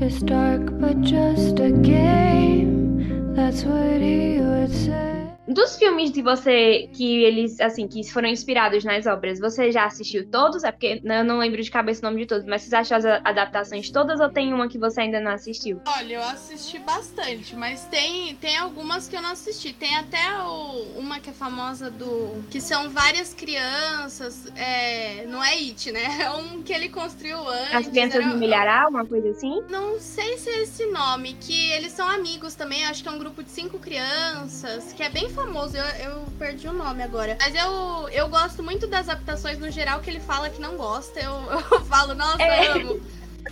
[0.00, 3.34] It's dark, but just a game.
[3.34, 5.25] That's what he would say.
[5.48, 10.28] Dos filmes de você que eles, assim, que foram inspirados nas obras, você já assistiu
[10.28, 10.64] todos?
[10.64, 13.04] É porque eu não lembro de cabeça o nome de todos, mas você achou as
[13.04, 15.80] adaptações todas ou tem uma que você ainda não assistiu?
[15.86, 19.72] Olha, eu assisti bastante, mas tem, tem algumas que eu não assisti.
[19.72, 22.42] Tem até o- uma que é famosa do.
[22.50, 24.46] que são várias crianças.
[24.56, 26.02] É, não é It, né?
[26.26, 27.74] É um que ele construiu antes.
[27.74, 29.62] As crianças era- do milharal, uma coisa assim?
[29.70, 33.18] Não sei se é esse nome, que eles são amigos também, acho que é um
[33.18, 37.36] grupo de cinco crianças, que é bem famoso, eu, eu perdi o nome agora.
[37.40, 41.20] Mas eu, eu gosto muito das adaptações no geral, que ele fala que não gosta,
[41.20, 41.32] eu,
[41.70, 42.68] eu falo, nossa, É.
[42.72, 43.00] amo.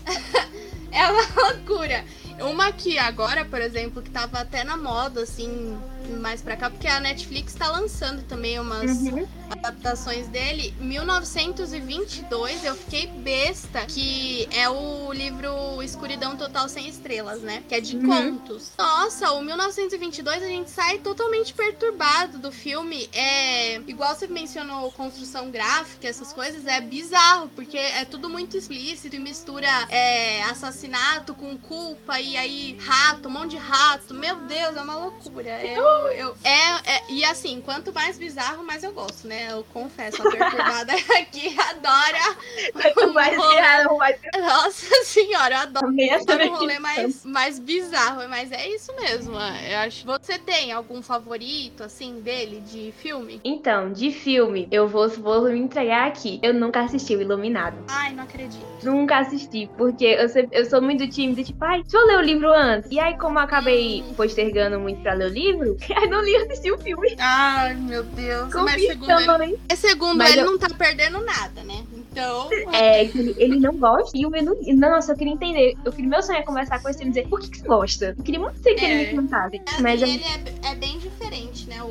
[0.91, 2.05] é uma loucura.
[2.41, 5.79] Uma que agora, por exemplo, que tava até na moda, assim,
[6.21, 9.27] mais pra cá, porque a Netflix tá lançando também umas, Uhum.
[9.51, 17.63] adaptações dele, 1922, eu fiquei besta, que é o livro Escuridão Total Sem Estrelas, né?
[17.69, 18.07] Que é de Uhum.
[18.07, 18.73] contos.
[18.79, 23.09] Nossa, o 1922 a gente sai totalmente perturbado do filme.
[23.13, 29.15] É igual você mencionou construção gráfica, essas coisas, é bizarro, porque é tudo muito explícito
[29.17, 34.15] e mistura é, assassinato com culpa e aí rato, um monte de rato.
[34.15, 35.65] Meu Deus, é uma loucura.
[35.65, 39.49] Eu, eu, é, é- e assim, quanto mais bizarro, mais eu gosto, né?
[39.51, 42.37] Eu confesso, a perturbada aqui adora.
[42.95, 45.87] Quanto mais virar, mais Nossa senhora, eu adoro.
[46.27, 49.39] Todo um rolê mais, mais bizarro, mas é isso mesmo.
[49.39, 50.07] é, Eu acho.
[50.07, 53.41] Você tem algum favorito, assim, dele, de filme?
[53.45, 56.39] Então, de filme, eu vou, vou me entregar aqui.
[56.43, 57.77] Eu nunca assisti o Iluminado.
[57.89, 58.65] Ai, não acredito.
[58.83, 62.23] Nunca assisti, porque eu, sempre- eu sou muito tímida, tipo, ai, deixa eu ler o
[62.23, 62.91] livro antes.
[62.91, 66.71] E aí, como eu acabei postergando muito pra ler o livro, aí não li assisti
[66.73, 67.15] o filme.
[67.19, 68.53] Ai, meu Deus.
[68.55, 71.85] Mas segundo ele, mas segundo Mas ele eu- não tá perdendo nada, né?
[71.97, 72.49] Então.
[72.73, 74.17] É, que ele, ele não gosta.
[74.17, 74.55] E eu não.
[74.75, 75.75] Nossa, eu queria entender.
[75.85, 78.15] Eu queria, meu sonho é conversar com ele e dizer por que, que você gosta.
[78.17, 78.91] Eu queria muito ser que É.
[79.03, 79.61] ele me contasse.
[79.67, 80.23] Assim, Mas ele
[80.63, 81.83] é, é bem diferente, né?
[81.83, 81.89] O,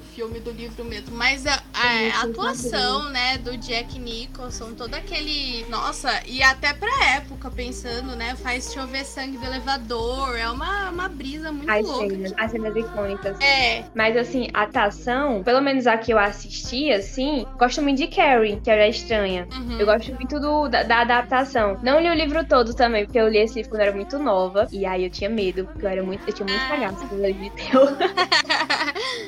[0.00, 1.14] o filme do livro mesmo.
[1.16, 5.64] Mas a, a- a atuação, né, do Jack Nicholson, todo aquele.
[5.68, 8.34] Nossa, e até pra época, pensando, né?
[8.36, 10.36] Faz chover sangue do elevador.
[10.36, 12.08] É uma, uma brisa muito as louca.
[12.08, 13.38] cenas, as cenas icônicas.
[13.40, 18.06] É, Mas assim, a atuação, pelo menos a que eu assisti, assim, gosto muito de
[18.08, 19.46] Carrie, Carrie é estranha.
[19.52, 19.78] uhum.
[19.78, 21.78] Eu gosto muito do, da, da adaptação.
[21.82, 24.18] Não li o livro todo também, porque eu li esse livro quando eu era muito
[24.18, 24.66] nova.
[24.72, 26.26] E aí eu tinha medo, porque eu era muito.
[26.26, 26.68] Eu tinha muito Ah.
[26.68, 27.90] cagaço com livro de terror.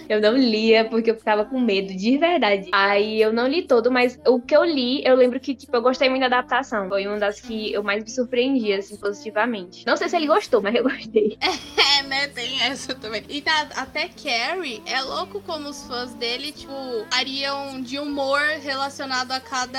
[0.09, 2.69] Eu não lia porque eu ficava com medo, de verdade.
[2.73, 5.83] Aí eu não li todo, mas o que eu li, eu lembro que, tipo, eu
[5.83, 6.89] gostei muito da adaptação.
[6.89, 9.87] Foi uma das que eu mais me surpreendi, assim, positivamente.
[9.87, 11.39] Não sei se ele gostou, mas eu gostei.
[11.99, 12.27] É, né?
[12.29, 13.23] Tem essa também.
[13.29, 16.73] E tá, até Carrie é louco como os fãs dele, tipo,
[17.13, 19.79] fariam de humor relacionado a cada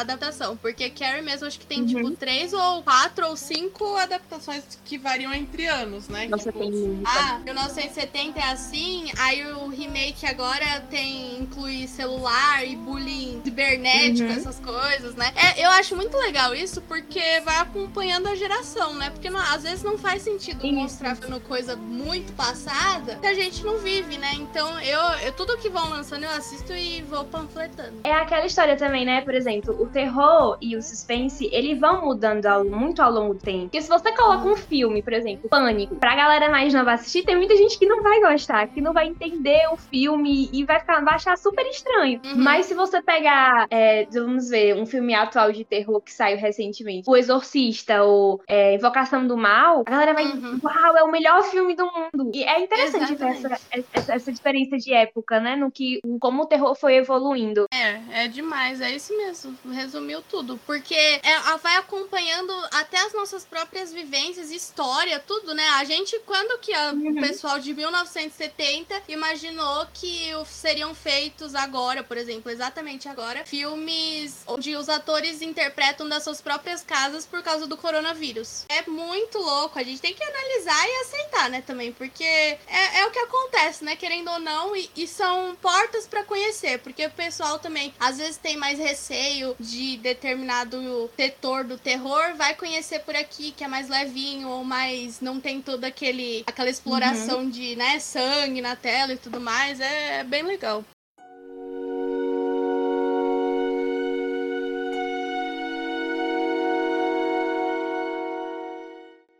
[0.00, 0.56] adaptação.
[0.56, 1.86] Porque Carrie mesmo acho que tem, Uhum.
[1.86, 6.26] tipo, três ou quatro ou cinco adaptações que variam entre anos, né?
[6.28, 7.08] Nossa, tipo, tem muita.
[7.10, 14.36] Ah, 1970 é assim, aí o remake agora tem inclui celular e bullying cibernético, Uhum.
[14.36, 15.32] essas coisas, né?
[15.36, 19.10] É, eu acho muito legal isso porque vai acompanhando a geração, né?
[19.10, 20.74] Porque não- às vezes não faz sentido Isso.
[20.74, 21.16] mostrar
[21.48, 24.30] coisa muito passada que a gente não vive, né?
[24.34, 28.00] Então eu, eu tudo que vão lançando eu assisto e vou panfletando.
[28.04, 29.20] É aquela história também, né?
[29.22, 33.40] Por exemplo, o terror e o suspense, eles vão mudando ao- muito ao longo do
[33.40, 33.62] tempo.
[33.64, 37.36] Porque se você coloca um filme, por exemplo, Pânico, pra galera mais nova assistir, tem
[37.36, 39.23] muita gente que não vai gostar, que não vai entender
[39.72, 42.20] o filme e vai, ficar, vai achar super estranho.
[42.24, 42.36] Uhum.
[42.36, 47.08] Mas se você pegar, é, vamos ver, um filme atual de terror que saiu recentemente,
[47.08, 50.58] O Exorcista ou é, Invocação do Mal, a galera vai, Uhum.
[50.62, 52.30] uau, é o melhor filme do mundo.
[52.34, 55.56] E é interessante ver essa, essa, essa diferença de época, né?
[55.56, 57.66] No que, como o terror foi evoluindo.
[57.72, 59.56] É, é demais, é isso mesmo.
[59.72, 60.58] Resumiu tudo.
[60.66, 65.62] Porque é, vai acompanhando até as nossas próprias vivências, história, tudo, né?
[65.78, 67.10] A gente, quando que a- Uhum.
[67.12, 74.76] o pessoal de 1970 imaginou que seriam feitos agora, por exemplo, exatamente agora, filmes onde
[74.76, 78.64] os atores interpretam das suas próprias casas por causa do coronavírus.
[78.68, 83.06] É muito louco, a gente tem que analisar e aceitar, né, também, porque é, é
[83.06, 87.10] o que acontece, né, querendo ou não, e, e são portas pra conhecer, porque o
[87.10, 93.14] pessoal também, às vezes, tem mais receio de determinado setor do terror, vai conhecer por
[93.14, 97.98] aqui, que é mais levinho, ou mais não tem toda aquele, aquela exploração de, né,
[97.98, 100.84] sangue na tela e tudo mais, é bem legal.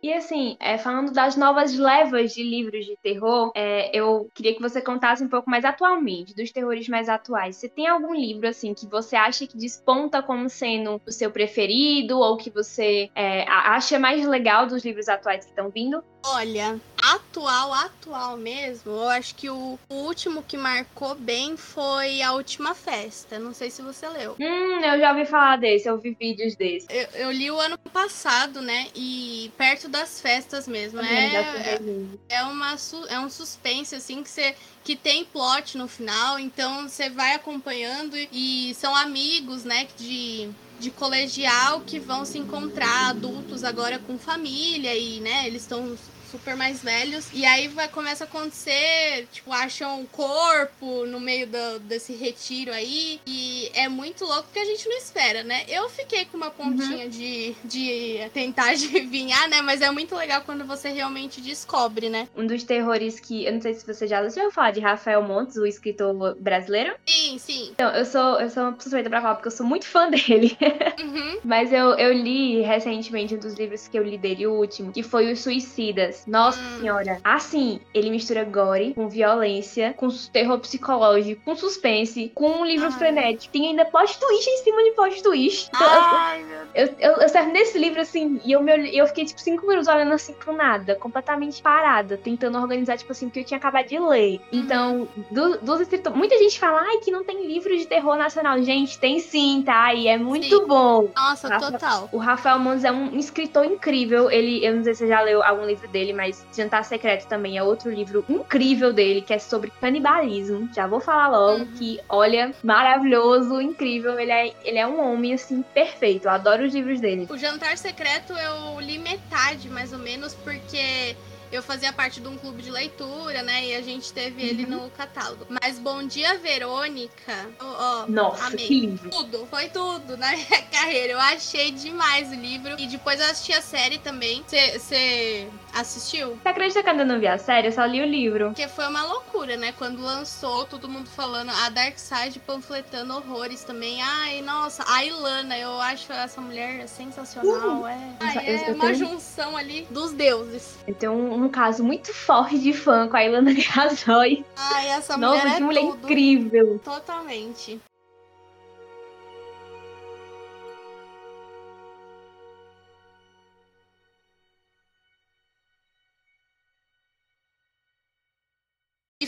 [0.04, 4.60] E assim, é, falando das novas levas de livros de terror, é, eu queria que
[4.60, 7.56] você contasse um pouco mais atualmente, dos terrores mais atuais.
[7.56, 12.18] Você tem algum livro, assim, que você acha que desponta como sendo o seu preferido,
[12.18, 16.04] ou que você é, acha mais legal dos livros atuais que estão vindo?
[16.26, 16.78] Olha,
[17.12, 22.74] atual, atual mesmo, eu acho que o, o último que marcou bem foi A Última
[22.74, 23.38] Festa.
[23.38, 24.36] Não sei se você leu.
[24.40, 26.86] Hum, eu já ouvi falar desse, eu vi vídeos desse.
[26.90, 28.88] Eu, eu li o ano passado, né?
[28.94, 31.00] E perto das festas mesmo.
[31.00, 32.20] Também, já É, vendo.
[32.28, 32.76] é, uma,
[33.08, 34.54] é um suspense, assim, que você.
[34.84, 40.90] Que tem plot no final, então você vai acompanhando e são amigos, né, de, de
[40.90, 45.96] colegial que vão se encontrar, adultos agora com família e, né, eles estão
[46.34, 47.28] super mais velhos.
[47.32, 52.72] E aí vai, começa a acontecer, tipo, acham um corpo no meio do, desse retiro
[52.72, 53.20] aí.
[53.24, 55.64] E é muito louco que a gente não espera, né?
[55.68, 57.08] Eu fiquei com uma pontinha uhum.
[57.08, 59.62] de, de tentar adivinhar, né?
[59.62, 62.28] Mas é muito legal quando você realmente descobre, né?
[62.36, 63.44] Um dos terrores que.
[63.44, 66.94] Eu não sei se você já ouviu falar de Rafael Montes, o escritor brasileiro.
[67.06, 67.70] Sim, sim.
[67.72, 70.56] Então, eu sou, eu sou uma suspeita pra falar, porque eu sou muito fã dele.
[71.00, 71.38] Uhum.
[71.44, 75.02] Mas eu, eu li recentemente um dos livros que eu li dele, o último, que
[75.02, 76.23] foi Os Suicidas.
[76.26, 76.80] Nossa hum.
[76.80, 77.18] senhora.
[77.22, 82.92] Assim, ele mistura gore com violência, com terror psicológico, com suspense, com um livro Ai.
[82.92, 83.52] frenético.
[83.52, 85.70] Tem ainda plot twist em cima de plot twist.
[85.74, 89.24] Então, Ai, eu, eu, eu, eu terminei esse livro assim, e eu, me, eu fiquei
[89.24, 93.44] tipo cinco minutos olhando assim pro nada, completamente parada, tentando organizar, tipo assim, porque eu
[93.44, 94.40] tinha acabado de ler.
[94.52, 94.60] Uhum.
[94.60, 96.16] Então, do, dos escritores.
[96.16, 98.60] Muita gente fala, ai, que não tem livro de terror nacional.
[98.62, 99.92] Gente, tem sim, tá?
[99.94, 100.66] E é muito sim.
[100.66, 101.08] bom.
[101.14, 102.08] Nossa, Rafa, total.
[102.12, 104.30] O Rafael Mons é um escritor incrível.
[104.30, 107.58] Ele, eu não sei se você já leu algum livro dele, mas Jantar Secreto também
[107.58, 110.68] é outro livro incrível dele, que é sobre canibalismo.
[110.74, 111.72] Já vou falar logo uhum.
[111.76, 114.18] que, olha, maravilhoso, incrível.
[114.18, 116.26] Ele é, ele é um homem, assim, perfeito.
[116.26, 117.26] Eu adoro os livros dele.
[117.30, 121.16] O Jantar Secreto eu li metade, mais ou menos, porque
[121.54, 123.66] eu fazia parte de um clube de leitura, né?
[123.66, 124.48] E a gente teve uhum.
[124.48, 125.46] ele no catálogo.
[125.48, 128.66] Mas Bom Dia Verônica, ó, Nossa, amei.
[128.66, 129.10] que livro.
[129.10, 131.12] Tudo, foi tudo na minha carreira.
[131.12, 132.74] Eu achei demais o livro.
[132.78, 134.42] E depois eu assisti a série também.
[134.46, 136.36] Você assistiu?
[136.42, 137.68] Você acredita que eu ainda não vi a série?
[137.68, 138.46] Eu só li o livro.
[138.46, 139.72] Porque foi uma loucura, né?
[139.78, 144.02] Quando lançou, todo mundo falando, a Dark Side panfletando horrores também.
[144.02, 147.82] Ai, nossa, a Ilana, eu acho essa mulher sensacional.
[147.82, 148.94] Uh, é, Ai, é uma tenho...
[148.94, 150.78] junção ali dos deuses.
[150.86, 154.44] Eu tenho um um caso muito forte de fã com a Ilana Casoy.
[154.56, 156.04] Ai, essa mulher Nossa, é que mulher tudo.
[156.04, 156.80] incrível.
[156.82, 157.80] Totalmente.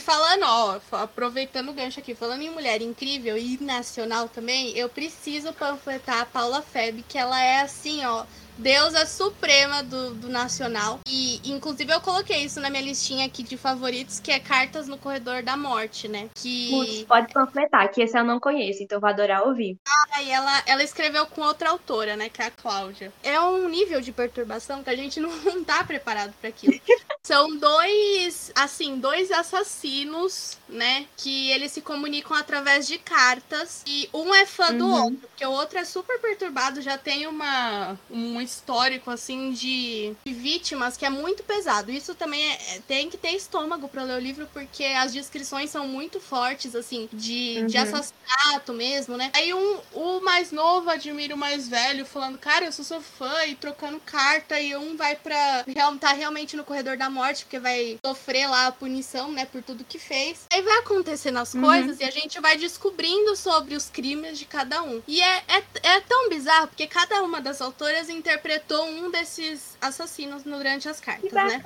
[0.07, 5.51] Falando, ó, aproveitando o gancho aqui, falando em mulher incrível e nacional também, eu preciso
[5.51, 8.25] panfletar a Paula Feb, que ela é assim, ó,
[8.57, 10.99] deusa suprema do, do Nacional.
[11.07, 14.97] E, inclusive, eu coloquei isso na minha listinha aqui de favoritos, que é Cartas no
[14.97, 16.29] Corredor da Morte, né?
[16.35, 16.69] Que...
[16.69, 19.77] Putz, pode completar, que esse eu não conheço, então vou adorar ouvir.
[19.87, 22.29] Ah, e ela, ela escreveu com outra autora, né?
[22.29, 23.11] Que é a Cláudia.
[23.23, 26.79] É um nível de perturbação que a gente não, tá preparado para aquilo.
[27.23, 31.05] São dois, assim, dois assassinos, né?
[31.17, 33.83] Que eles se comunicam através de cartas.
[33.85, 34.77] E um é fã uhum.
[34.77, 40.13] do outro, porque o outro é super perturbado, já tem uma, um histórico, assim, de,
[40.25, 41.91] de vítimas que é muito pesado.
[41.91, 45.69] Isso também é, é tem que ter estômago para ler o livro, porque as descrições
[45.69, 47.67] são muito fortes, assim, de, uhum.
[47.67, 49.29] de assassinato mesmo, né?
[49.33, 53.45] Aí um, o mais novo admira o mais velho, falando, cara, eu sou seu fã,
[53.45, 55.65] e trocando carta, e um vai pra.
[55.99, 59.83] tá realmente no corredor da morte, porque vai sofrer lá a punição, né, por tudo
[59.83, 60.45] que fez.
[60.51, 61.61] Aí vai acontecendo as uhum.
[61.61, 65.01] coisas e a gente vai descobrindo sobre os crimes de cada um.
[65.07, 69.76] E é, é, é tão bizarro, porque cada uma das autoras interpreta interpretou um desses
[69.81, 71.63] assassinos durante as cartas, né?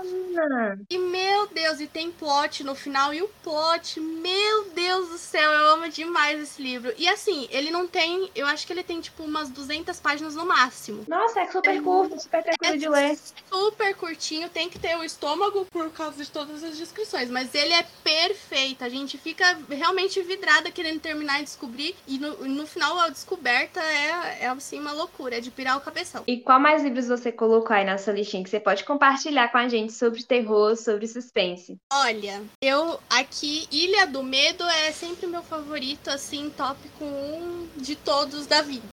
[0.89, 3.13] E meu Deus, e tem plot no final.
[3.13, 6.93] E o plot, meu Deus do céu, eu amo demais esse livro.
[6.97, 10.45] E assim, ele não tem, eu acho que ele tem tipo umas 200 páginas no
[10.45, 11.06] máximo.
[11.08, 13.19] Nossa, é super é, curto, super tranquilo é de ler.
[13.50, 17.30] Super curtinho, tem que ter o estômago por causa de todas as descrições.
[17.30, 18.84] Mas ele é perfeito.
[18.84, 21.95] A gente fica realmente vidrada querendo terminar e descobrir.
[22.08, 25.82] E no, no final a descoberta é, é assim uma loucura, é de pirar o
[25.82, 26.24] cabeção.
[26.28, 29.58] E qual mais livros você colocou aí na sua listinha que você pode compartilhar com
[29.58, 31.78] a gente sobre terror, sobre suspense?
[31.94, 38.46] Olha, eu aqui, Ilha do Medo é sempre meu favorito, assim, tópico 1 de todos
[38.48, 38.92] da vida.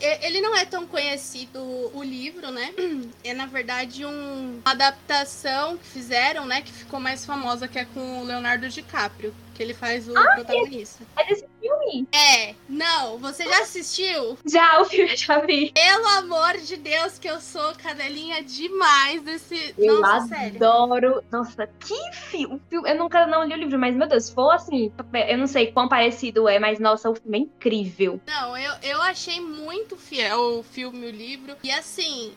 [0.00, 1.60] Ele não é tão conhecido
[1.94, 2.72] o livro, né?
[3.24, 6.62] É na verdade um, uma adaptação que fizeram, né?
[6.62, 10.34] Que ficou mais famosa, que é com o Leonardo DiCaprio que ele faz o ah,
[10.36, 11.04] protagonista.
[11.16, 11.77] É desse filme?
[12.12, 12.54] É.
[12.68, 14.38] Não, você já assistiu?
[14.44, 15.72] Já, o filme eu já vi.
[15.72, 19.74] Pelo amor de Deus, que eu sou cadelinha demais desse.
[19.78, 21.14] Eu Nossa, adoro.
[21.14, 21.24] Sério.
[21.30, 22.60] Nossa, que filme.
[22.70, 24.92] Eu nunca não li o livro, mas, meu Deus, se for assim,
[25.28, 28.20] eu não sei quão parecido é, mas nossa, o filme é incrível.
[28.26, 31.56] Não, eu, eu achei muito fiel o filme, o livro.
[31.62, 32.32] E assim,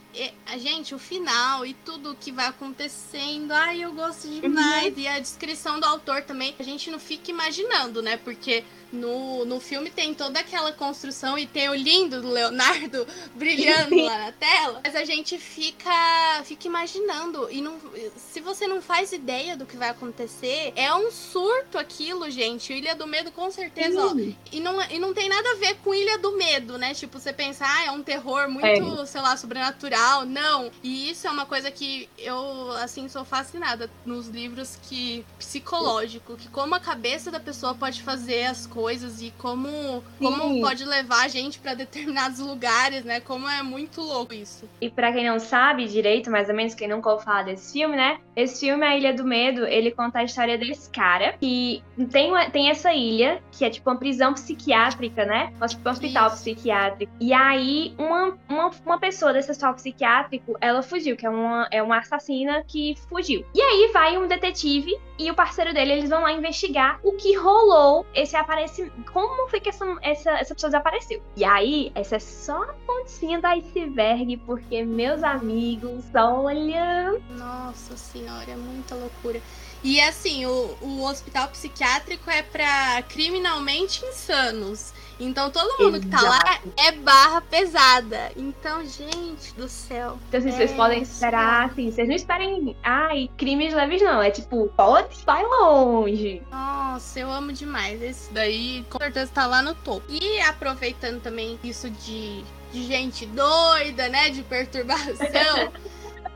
[0.45, 4.93] a gente, o final e tudo que vai acontecendo, ai, eu gosto demais.
[4.93, 4.99] Uhum.
[4.99, 8.17] E a descrição do autor também, a gente não fica imaginando, né?
[8.17, 13.95] Porque no no, filme tem toda aquela construção e tem o lindo do Leonardo brilhando
[13.95, 17.49] lá na tela, mas a gente fica, fica imaginando.
[17.49, 17.79] E não,
[18.17, 22.73] se você não faz ideia do que vai acontecer, é um surto aquilo, gente.
[22.73, 24.15] Ilha do Medo, com certeza, ó.
[24.51, 26.93] E não, e não tem nada a ver com Ilha do Medo, né?
[26.93, 29.05] Tipo, você pensar, ah, é um terror muito, é.
[29.05, 30.25] sei lá, sobrenatural.
[30.25, 30.71] Não.
[30.83, 36.49] E isso é uma coisa que eu, assim, sou fascinada nos livros que psicológico, que
[36.49, 41.27] como a cabeça da pessoa pode fazer as coisas e como, como pode levar a
[41.27, 43.19] gente para determinados lugares, né?
[43.19, 44.67] Como é muito louco isso.
[44.79, 47.95] E para quem não sabe direito, mais ou menos, quem nunca ouviu falar desse filme,
[47.95, 48.19] né?
[48.35, 52.69] Esse filme, A Ilha do Medo, ele conta a história desse cara que tem, tem
[52.69, 55.53] essa ilha, que é tipo uma prisão psiquiátrica, né?
[55.59, 56.37] Um hospital isso.
[56.37, 57.11] psiquiátrico.
[57.19, 61.83] E aí, uma, uma, uma pessoa desse hospital psiquiátrico, ela fugiu, que é uma, é
[61.83, 63.45] uma assassina que fugiu.
[63.53, 67.35] E aí vai um detetive e o parceiro dele, eles vão lá investigar o que
[67.35, 68.70] rolou esse aparecimento.
[69.11, 71.21] Como foi que essa, essa, essa pessoa desapareceu?
[71.35, 77.19] E aí, essa é só a pontinha do iceberg, porque, meus amigos, olha.
[77.31, 79.41] Nossa senhora, é muita loucura.
[79.83, 84.93] E assim, o, o hospital psiquiátrico é para criminalmente insanos.
[85.21, 86.01] Então todo mundo Exato.
[86.01, 88.31] que tá lá é barra pesada.
[88.35, 90.17] Então, gente do céu.
[90.27, 90.51] Então, assim, é...
[90.51, 94.21] vocês podem esperar, assim, vocês não esperem, ai, crimes leves, não.
[94.21, 96.41] É tipo, pode, vai longe.
[96.49, 98.01] Nossa, eu amo demais.
[98.01, 100.03] Esse daí com certeza tá lá no topo.
[100.09, 104.31] E aproveitando também isso de, de gente doida, né?
[104.31, 105.71] De perturbação.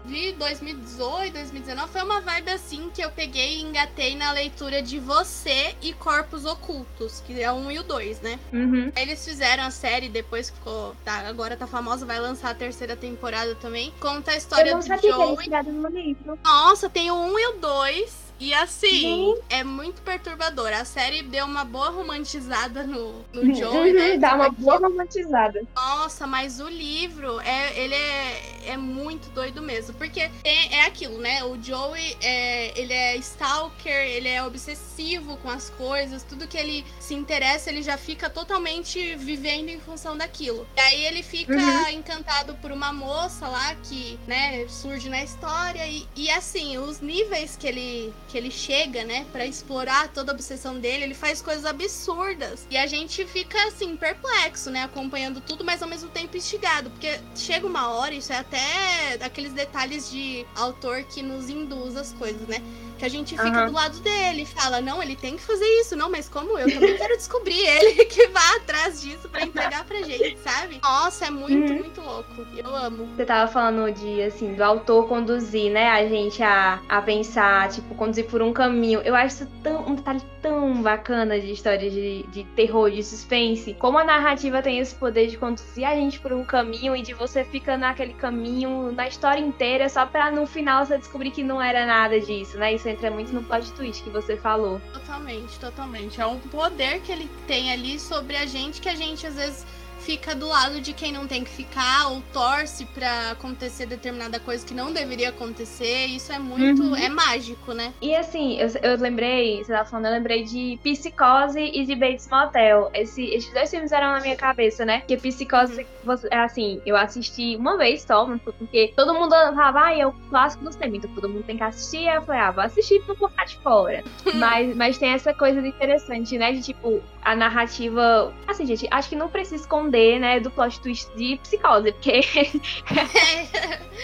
[0.07, 4.99] de 2018, 2019, foi uma vibe assim que eu peguei e engatei na leitura de
[4.99, 8.39] Você e Corpos Ocultos, que é o 1 e o 2, né?
[8.53, 8.91] Uhum.
[8.95, 10.95] Eles fizeram a série, depois ficou.
[11.03, 13.93] Tá, agora tá famosa, vai lançar a terceira temporada também.
[13.99, 15.47] Conta a história eu não do sabia Joey.
[15.47, 16.39] Que era no livro.
[16.43, 18.24] Nossa, tem o 1 e o 2.
[18.39, 20.67] E assim, é muito perturbador.
[20.73, 24.17] A série deu uma boa romantizada no, no uhum, Joey, né?
[24.17, 25.63] Dá uma boa romantizada.
[25.73, 29.93] Nossa, mas o livro, é, ele é, é muito doido mesmo.
[29.93, 31.43] Porque é, é aquilo, né?
[31.45, 36.23] O Joey, é, ele é stalker, ele é obsessivo com as coisas.
[36.23, 40.67] Tudo que ele se interessa, ele já fica totalmente vivendo em função daquilo.
[40.75, 41.89] E aí ele fica uhum.
[41.89, 45.87] encantado por uma moça lá que, né, surge na história.
[45.87, 50.35] E, e assim, os níveis que ele que ele chega, né, para explorar toda a
[50.35, 52.67] obsessão dele, ele faz coisas absurdas.
[52.69, 57.17] E a gente fica assim perplexo, né, acompanhando tudo, mas ao mesmo tempo instigado, porque
[57.33, 62.45] chega uma hora, isso é até aqueles detalhes de autor que nos induz as coisas,
[62.45, 62.61] né?
[62.97, 63.67] Que a gente fica uhum.
[63.67, 66.71] do lado dele e fala, não, ele tem que fazer isso, não, mas como eu
[66.71, 70.79] também quero descobrir ele que vá atrás disso para entregar pra gente, sabe?
[70.81, 71.79] Nossa, é muito, uhum.
[71.79, 72.45] muito louco.
[72.55, 73.07] Eu amo.
[73.15, 77.93] Você tava falando de, assim, do autor conduzir, né, a gente a, a pensar, tipo,
[77.95, 79.01] conduzir por um caminho.
[79.01, 83.73] Eu acho isso tão, um detalhe tão bacana de histórias de, de terror, de suspense.
[83.73, 87.15] Como a narrativa tem esse poder de conduzir a gente por um caminho e de
[87.15, 91.59] você ficar naquele caminho na história inteira só pra no final você descobrir que não
[91.59, 92.75] era nada disso, né?
[92.75, 94.79] Isso entra muito no plot twist que você falou.
[94.93, 96.21] Totalmente, totalmente.
[96.21, 99.65] É um poder que ele tem ali sobre a gente que a gente às vezes
[100.05, 104.65] fica do lado de quem não tem que ficar ou torce para acontecer determinada coisa
[104.65, 106.05] que não deveria acontecer.
[106.05, 106.83] Isso é muito.
[106.83, 106.95] Uhum.
[106.95, 107.91] é mágico, né?
[108.01, 112.29] E assim, eu, eu lembrei, você tava falando, eu lembrei de Psicose e de Bates
[112.29, 112.91] Motel.
[112.93, 114.99] Esse, esses dois filmes eram na minha cabeça, né?
[114.99, 116.15] Porque Psicose, uhum.
[116.29, 120.63] é assim, eu assisti uma vez só, porque todo mundo falava, ah, é o clássico
[120.63, 122.07] do cinema, então todo mundo tem que assistir.
[122.07, 124.03] Aí eu falei, ah, vou assistir pra não ficar de fora.
[124.35, 126.51] mas, mas tem essa coisa interessante, né?
[126.51, 128.31] De tipo, a narrativa.
[128.47, 132.21] Assim, gente, acho que não precisa esconder, né, do plot twist de psicose, porque.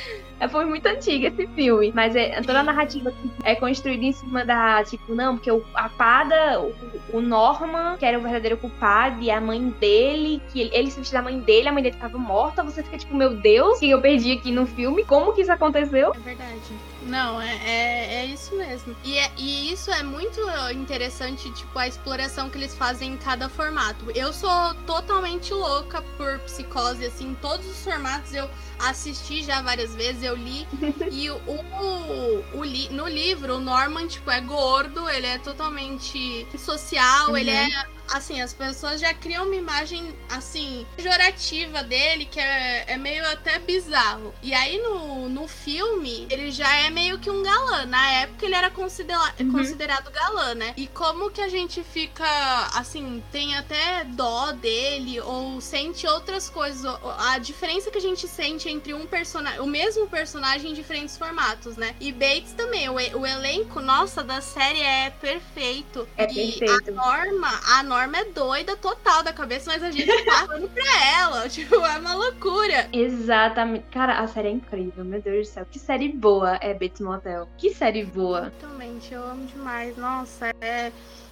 [0.41, 4.43] É, foi muito antiga esse filme, mas é, toda a narrativa é construída em cima
[4.43, 9.21] da, tipo, não, porque o, a Pada, o, o, Norman, que era o verdadeiro culpado,
[9.21, 11.95] e a mãe dele, que ele, ele se vestiu da mãe dele, a mãe dele
[11.95, 15.41] estava morta, você fica tipo, meu Deus, que eu perdi aqui no filme, como que
[15.41, 16.11] isso aconteceu?
[16.15, 16.90] É verdade.
[17.03, 18.95] Não, é, é, é, isso mesmo.
[19.03, 20.39] E, é, e isso é muito
[20.73, 24.11] interessante, tipo, a exploração que eles fazem em cada formato.
[24.11, 29.95] Eu sou totalmente louca por psicose, assim, em todos os formatos eu assisti já várias
[29.95, 30.67] vezes, eu li.
[31.11, 36.47] e o, o, o li, no livro, o Norman, tipo, é gordo, ele é totalmente
[36.57, 37.37] social, uhum.
[37.37, 37.67] ele é
[38.11, 43.57] assim, as pessoas já criam uma imagem, assim, pejorativa dele, que é, é meio até
[43.59, 44.33] bizarro.
[44.41, 47.85] E aí no, no filme, ele já é meio que um galã.
[47.85, 49.51] Na época ele era considera uhum.
[49.51, 50.73] considerado galã, né?
[50.77, 52.25] E como que a gente fica,
[52.75, 56.81] assim, tem até dó dele, ou sente outras coisas.
[57.19, 61.77] A diferença que a gente sente entre um personagem, o mesmo personagem em diferentes formatos,
[61.77, 61.95] né?
[61.99, 66.07] E Bates também, o, o elenco, nossa, da série é perfeito.
[66.17, 66.89] É e perfeito.
[66.89, 70.67] a norma, a norma Norma é doida total da cabeça, mas a gente tá falando
[70.69, 71.47] pra ela.
[71.49, 72.89] Tipo, é uma loucura.
[72.91, 73.85] Exatamente.
[73.91, 75.67] Cara, a série é incrível, meu Deus do céu.
[75.69, 77.47] Que série boa é Bates Motel.
[77.57, 78.51] Que série boa.
[78.59, 79.95] Totalmente, eu amo demais.
[79.97, 80.91] Nossa, é.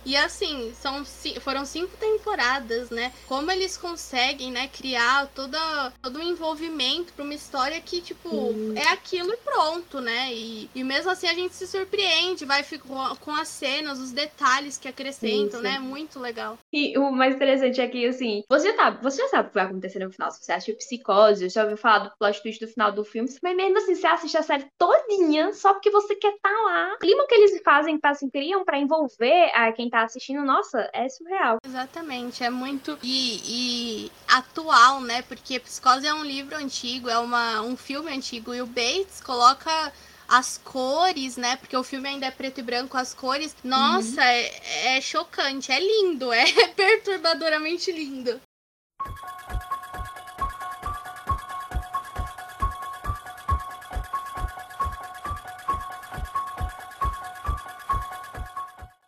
[0.09, 1.05] E assim, são,
[1.39, 3.13] foram cinco temporadas, né?
[3.27, 8.27] Como eles conseguem, né, criar toda, todo um envolvimento pra uma história que, tipo,
[8.75, 10.33] é aquilo e pronto, né?
[10.33, 14.79] E, e mesmo assim a gente se surpreende, vai com, com as cenas, os detalhes
[14.79, 15.61] que acrescentam, Isso.
[15.61, 15.77] né?
[15.77, 16.57] Muito legal.
[16.73, 19.55] E o mais interessante é que, assim, você já, tá, você já sabe o que
[19.57, 20.31] vai acontecer no final.
[20.31, 23.55] Se você assistiu Psicose, já ouviu falar do plot twist do final do filme, mas
[23.55, 26.95] mesmo assim, você assiste a série todinha só porque você quer estar tá lá.
[26.95, 30.89] O clima que eles fazem, pra, assim, criam pra envolver a quem tá assistindo, nossa,
[30.93, 31.57] é surreal.
[31.65, 35.21] Exatamente, é muito e, e, atual, né?
[35.23, 39.93] Porque Psicose é um livro antigo, é uma, um filme antigo, e o Bates coloca
[40.27, 41.55] as cores, né?
[41.55, 43.55] Porque o filme ainda é preto e branco, as cores.
[43.63, 44.27] Nossa, uhum.
[44.27, 48.39] é, é chocante, é lindo, é perturbadoramente lindo.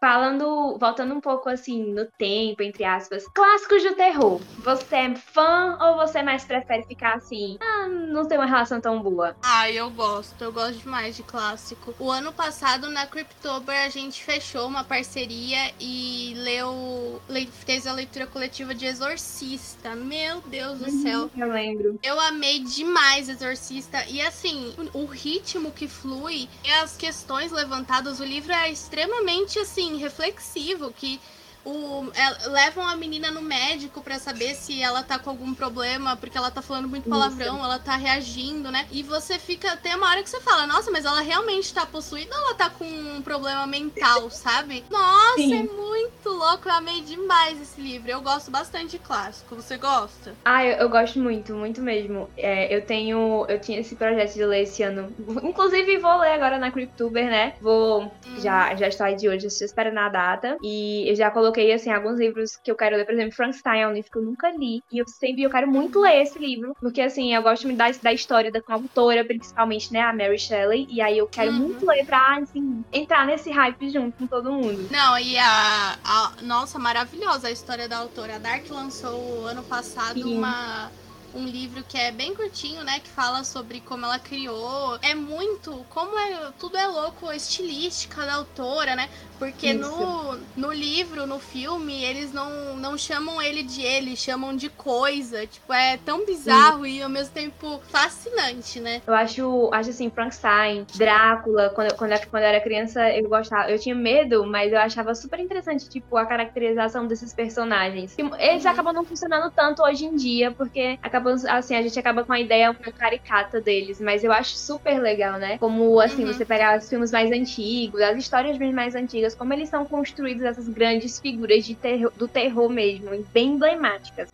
[0.02, 4.42] Falando, voltando um pouco assim no tempo, entre aspas, clássicos do terror.
[4.58, 7.60] Você é fã ou você mais prefere ficar assim?
[7.62, 9.36] Ah, não tem uma relação tão boa.
[9.44, 11.94] Ah, eu gosto, eu gosto demais de clássico.
[12.00, 17.22] O ano passado, na Cryptober, a gente fechou uma parceria e leu.
[17.64, 19.96] fez a leitura coletiva de Exorcista.
[19.96, 21.32] Meu Deus do uhum, céu.
[21.38, 22.00] Eu lembro.
[22.02, 24.04] Eu amei demais Exorcista.
[24.10, 29.91] E assim, o ritmo que flui e as questões levantadas, o livro é extremamente assim
[29.98, 31.20] reflexivo, que
[31.66, 36.16] o, é, levam a menina no médico para saber se ela tá com algum problema,
[36.16, 37.66] porque ela tá falando muito palavrão, Isso.
[37.66, 38.88] ela tá reagindo, né?
[38.92, 42.36] E você fica até uma hora que você fala, nossa, mas ela realmente tá possuída
[42.36, 44.84] ou ela tá com um problema mental, sabe?
[44.90, 45.60] Nossa, Sim.
[45.60, 48.10] é muito louco, eu amei demais esse livro.
[48.10, 49.56] Eu gosto bastante de clássico.
[49.56, 50.34] Você gosta?
[50.44, 52.30] Ah, eu, eu gosto muito, muito mesmo.
[52.36, 53.46] É, eu tenho.
[53.48, 55.14] Eu tinha esse projeto de ler esse ano.
[55.44, 57.54] Inclusive, vou ler agora na Cryptuber, né?
[57.62, 58.04] Vou.
[58.04, 58.12] Hum.
[58.40, 60.58] Já, já aí de hoje, estou esperando a data.
[60.62, 63.82] E eu já coloquei coloquei, assim, alguns livros que eu quero ler, por exemplo, Frankenstein
[63.82, 64.82] é um livro que eu nunca li.
[64.92, 67.92] E eu sempre, eu quero muito ler esse livro, porque, assim, eu gosto muito da,
[67.92, 70.88] da história da autora, principalmente, né, a Mary Shelley.
[70.90, 71.58] E aí eu quero uhum.
[71.58, 74.88] muito ler pra, assim, entrar nesse hype junto com todo mundo.
[74.90, 78.36] Não, e a, a nossa, maravilhosa a história da autora.
[78.36, 80.38] A Dark lançou ano passado Sim.
[80.38, 80.90] uma
[81.34, 83.00] um livro que é bem curtinho, né?
[83.00, 85.00] Que fala sobre como ela criou.
[85.02, 89.10] É muito, como é, tudo é louco, a estilística da autora, né?
[89.42, 94.70] Porque no, no livro, no filme, eles não, não chamam ele de ele, chamam de
[94.70, 95.48] coisa.
[95.48, 96.92] Tipo, é tão bizarro Sim.
[96.92, 99.02] e ao mesmo tempo fascinante, né?
[99.08, 103.72] Eu acho, acho assim, Frankenstein, Drácula, quando, quando, quando eu era criança, eu gostava.
[103.72, 108.16] Eu tinha medo, mas eu achava super interessante, tipo, a caracterização desses personagens.
[108.38, 108.70] Eles uhum.
[108.70, 112.40] acabam não funcionando tanto hoje em dia, porque acabam, assim, a gente acaba com a
[112.40, 114.00] ideia um pouco caricata deles.
[114.00, 115.58] Mas eu acho super legal, né?
[115.58, 116.32] Como, assim, uhum.
[116.32, 120.68] você pegar os filmes mais antigos, as histórias mais antigas como eles são construídos essas
[120.68, 124.30] grandes figuras de terror, do terror mesmo, bem emblemáticas.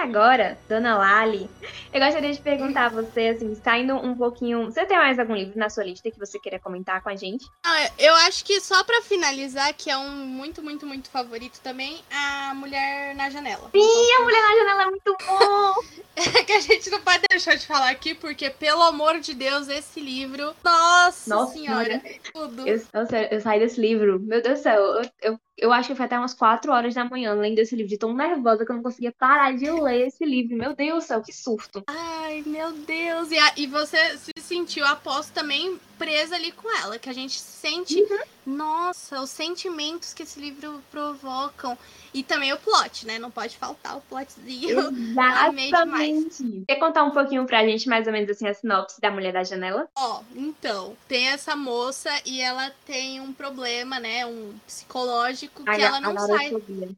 [0.00, 1.48] Agora, Dona Lali,
[1.92, 4.64] eu gostaria de perguntar a você, assim, saindo um pouquinho.
[4.64, 7.46] Você tem mais algum livro na sua lista que você queira comentar com a gente?
[7.64, 12.00] Ah, eu acho que só para finalizar, que é um muito, muito, muito favorito também,
[12.10, 13.70] a Mulher na Janela.
[13.72, 15.74] Sim, a Mulher na Janela é muito bom!
[16.38, 19.68] é que a gente não pode deixar de falar aqui, porque, pelo amor de Deus,
[19.68, 20.54] esse livro.
[20.64, 22.02] Nossa, nossa senhora!
[22.32, 22.66] Tudo.
[22.66, 25.94] Eu, eu, eu saí desse livro, meu Deus do céu, eu, eu eu acho que
[25.94, 28.76] foi até umas 4 horas da manhã lendo esse livro, de tão nervosa que eu
[28.76, 30.56] não conseguia parar de ler esse livro.
[30.56, 31.82] Meu Deus do céu, que surto.
[31.86, 33.30] Ai, meu Deus.
[33.30, 37.38] E, a, e você se sentiu, aposto, também presa ali com ela, que a gente
[37.38, 38.18] sente, uhum.
[38.46, 41.76] Nossa, os sentimentos que esse livro provocam.
[42.12, 43.18] E também o plot, né?
[43.18, 44.90] Não pode faltar o plotzinho.
[45.12, 46.64] Exatamente.
[46.66, 49.44] Quer contar um pouquinho pra gente, mais ou menos assim, a sinopse da Mulher da
[49.44, 49.88] Janela?
[49.94, 54.26] Ó, então, tem essa moça e ela tem um problema, né?
[54.26, 56.52] Um psicológico que a, ela não sai.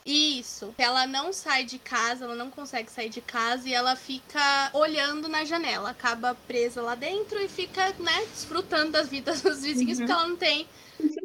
[0.06, 0.72] Isso.
[0.76, 4.70] Que ela não sai de casa, ela não consegue sair de casa e ela fica
[4.72, 5.90] olhando na janela.
[5.90, 10.06] Acaba presa lá dentro e fica, né, desfrutando das vidas dos vizinhos, uhum.
[10.06, 10.66] porque ela não tem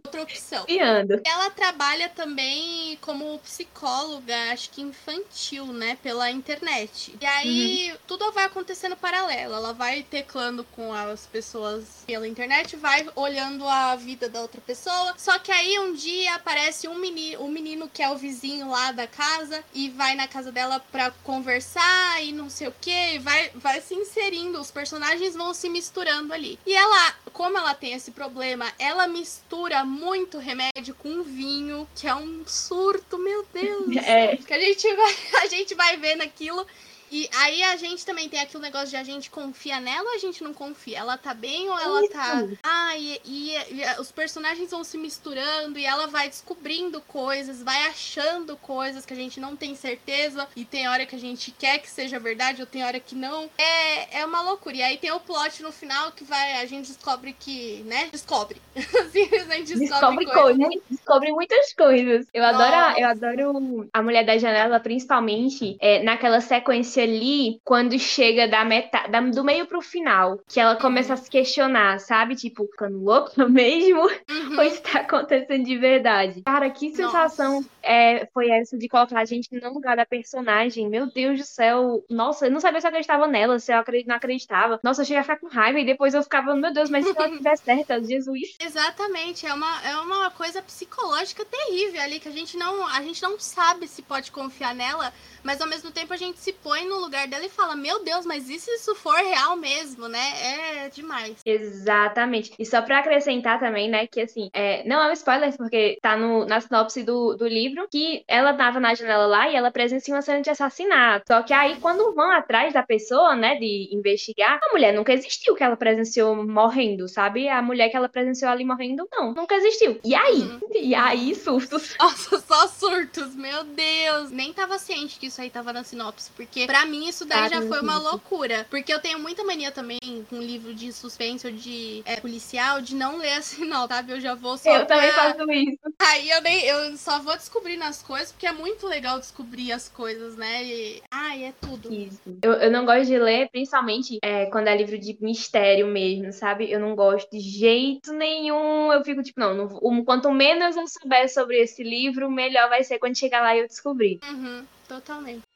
[0.07, 0.65] outra opção.
[0.65, 1.21] Piando.
[1.25, 5.97] Ela trabalha também como psicóloga, acho que infantil, né?
[6.01, 7.15] Pela internet.
[7.19, 7.97] E aí uhum.
[8.07, 9.53] tudo vai acontecendo paralelo.
[9.53, 15.13] Ela vai teclando com as pessoas pela internet, vai olhando a vida da outra pessoa.
[15.17, 18.91] Só que aí um dia aparece um menino, um menino que é o vizinho lá
[18.91, 23.19] da casa e vai na casa dela pra conversar e não sei o que.
[23.19, 24.59] Vai, vai se inserindo.
[24.59, 26.57] Os personagens vão se misturando ali.
[26.65, 32.15] E ela, como ela tem esse problema, ela mistura muito remédio com vinho, que é
[32.15, 33.97] um surto, meu Deus.
[33.97, 34.37] É.
[34.37, 36.65] Que a gente vai, a gente vai vendo aquilo
[37.11, 40.17] e aí a gente também tem aquele negócio de a gente confia nela ou a
[40.17, 40.99] gente não confia?
[40.99, 42.47] Ela tá bem ou ela tá.
[42.63, 47.87] Ah, e, e, e, os personagens vão se misturando e ela vai descobrindo coisas, vai
[47.87, 50.47] achando coisas que a gente não tem certeza.
[50.55, 53.49] E tem hora que a gente quer que seja verdade, ou tem hora que não.
[53.57, 54.75] É, é uma loucura.
[54.75, 56.61] E aí tem o plot no final que vai.
[56.61, 58.09] A gente descobre que, né?
[58.11, 58.61] Descobre.
[59.11, 60.57] Simplesmente descobre, descobre coisas.
[60.57, 62.27] Coisa, descobre muitas coisas.
[62.33, 68.47] Eu adoro, eu adoro a Mulher da Janela, principalmente é, naquela sequência ali quando chega
[68.47, 72.35] da metade, do meio pro final, que ela começa a se questionar, sabe?
[72.35, 74.01] Tipo, ficando louca mesmo?
[74.01, 74.57] Uhum.
[74.57, 76.41] Ou está acontecendo de verdade?
[76.43, 80.89] Cara, que sensação é, foi essa de colocar a gente no lugar da personagem?
[80.89, 82.03] Meu Deus do céu.
[82.09, 84.79] Nossa, eu não sabia se eu acreditava nela, se eu não acreditava.
[84.83, 87.15] Nossa, eu cheguei a ficar com raiva e depois eu ficava, meu Deus, mas se
[87.15, 88.55] ela estiver certa, Jesus.
[88.59, 93.21] Exatamente, é uma, é uma coisa psicológica terrível ali que a gente não, a gente
[93.21, 95.13] não sabe se pode confiar nela
[95.47, 98.25] mas ao mesmo tempo a gente se põe no lugar dela e fala: Meu Deus,
[98.25, 100.85] mas e se isso for real mesmo, né?
[100.85, 101.37] É demais.
[101.45, 102.51] Exatamente.
[102.59, 106.17] E só pra acrescentar também, né, que assim, é, não é um spoiler, porque tá
[106.17, 110.13] no, na sinopse do, do livro que ela tava na janela lá e ela presencia
[110.13, 111.25] uma cena de assassinato.
[111.27, 115.55] Só que aí, quando vão atrás da pessoa, né, de investigar, a mulher nunca existiu
[115.55, 117.47] que ela presenciou morrendo, sabe?
[117.47, 119.99] A mulher que ela presenciou ali morrendo, não, nunca existiu.
[120.03, 120.41] E aí?
[120.41, 120.59] Uhum.
[120.75, 121.95] E aí, surtos.
[121.97, 124.31] Nossa, só surtos, meu Deus.
[124.31, 126.31] Nem tava ciente que isso isso aí tava na sinopse.
[126.35, 128.65] Porque para mim isso daí já foi uma loucura.
[128.69, 129.99] Porque eu tenho muita mania também
[130.29, 134.13] com livro de suspense ou de é, policial de não ler a sinopse, sabe?
[134.13, 134.69] Eu já vou só.
[134.69, 134.95] Eu pra...
[134.95, 135.79] também faço isso.
[135.99, 139.89] Aí eu, nem, eu só vou descobrindo as coisas, porque é muito legal descobrir as
[139.89, 140.63] coisas, né?
[140.63, 141.01] E.
[141.11, 141.91] Ai, é tudo.
[141.91, 142.21] Isso.
[142.43, 146.71] Eu, eu não gosto de ler, principalmente é, quando é livro de mistério mesmo, sabe?
[146.71, 148.91] Eu não gosto de jeito nenhum.
[148.93, 152.99] Eu fico tipo, não, não quanto menos eu souber sobre esse livro, melhor vai ser
[152.99, 154.19] quando chegar lá e eu descobrir.
[154.23, 154.65] Uhum.
[154.87, 155.46] Totalmente.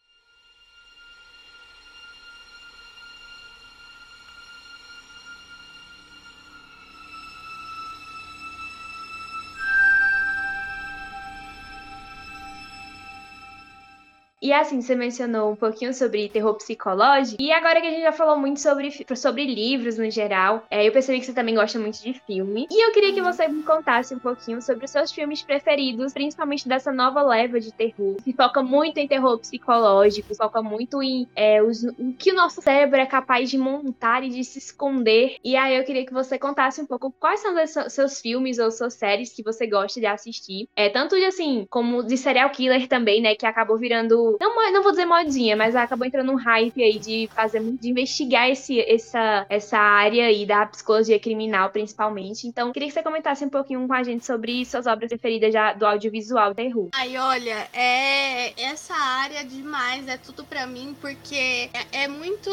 [14.41, 17.39] E assim, você mencionou um pouquinho sobre terror psicológico.
[17.39, 20.91] E agora que a gente já falou muito sobre, sobre livros no geral, é, eu
[20.91, 22.67] percebi que você também gosta muito de filme.
[22.71, 26.67] E eu queria que você me contasse um pouquinho sobre os seus filmes preferidos, principalmente
[26.67, 28.15] dessa nova leva de terror.
[28.23, 32.63] Que foca muito em terror psicológico, foca muito em é, os, o que o nosso
[32.63, 35.35] cérebro é capaz de montar e de se esconder.
[35.43, 38.71] E aí eu queria que você contasse um pouco quais são os seus filmes ou
[38.71, 40.67] suas séries que você gosta de assistir.
[40.75, 43.35] É, tanto de assim, como de serial killer também, né?
[43.35, 47.29] Que acabou virando não, não vou dizer modinha, mas acabou entrando um hype aí de
[47.33, 52.47] fazer de investigar esse, essa, essa área aí da psicologia criminal, principalmente.
[52.47, 55.73] Então, queria que você comentasse um pouquinho com a gente sobre suas obras preferidas já
[55.73, 56.89] do audiovisual terror.
[56.93, 62.51] Ai, olha, é essa área demais, é tudo para mim, porque é, é, muito,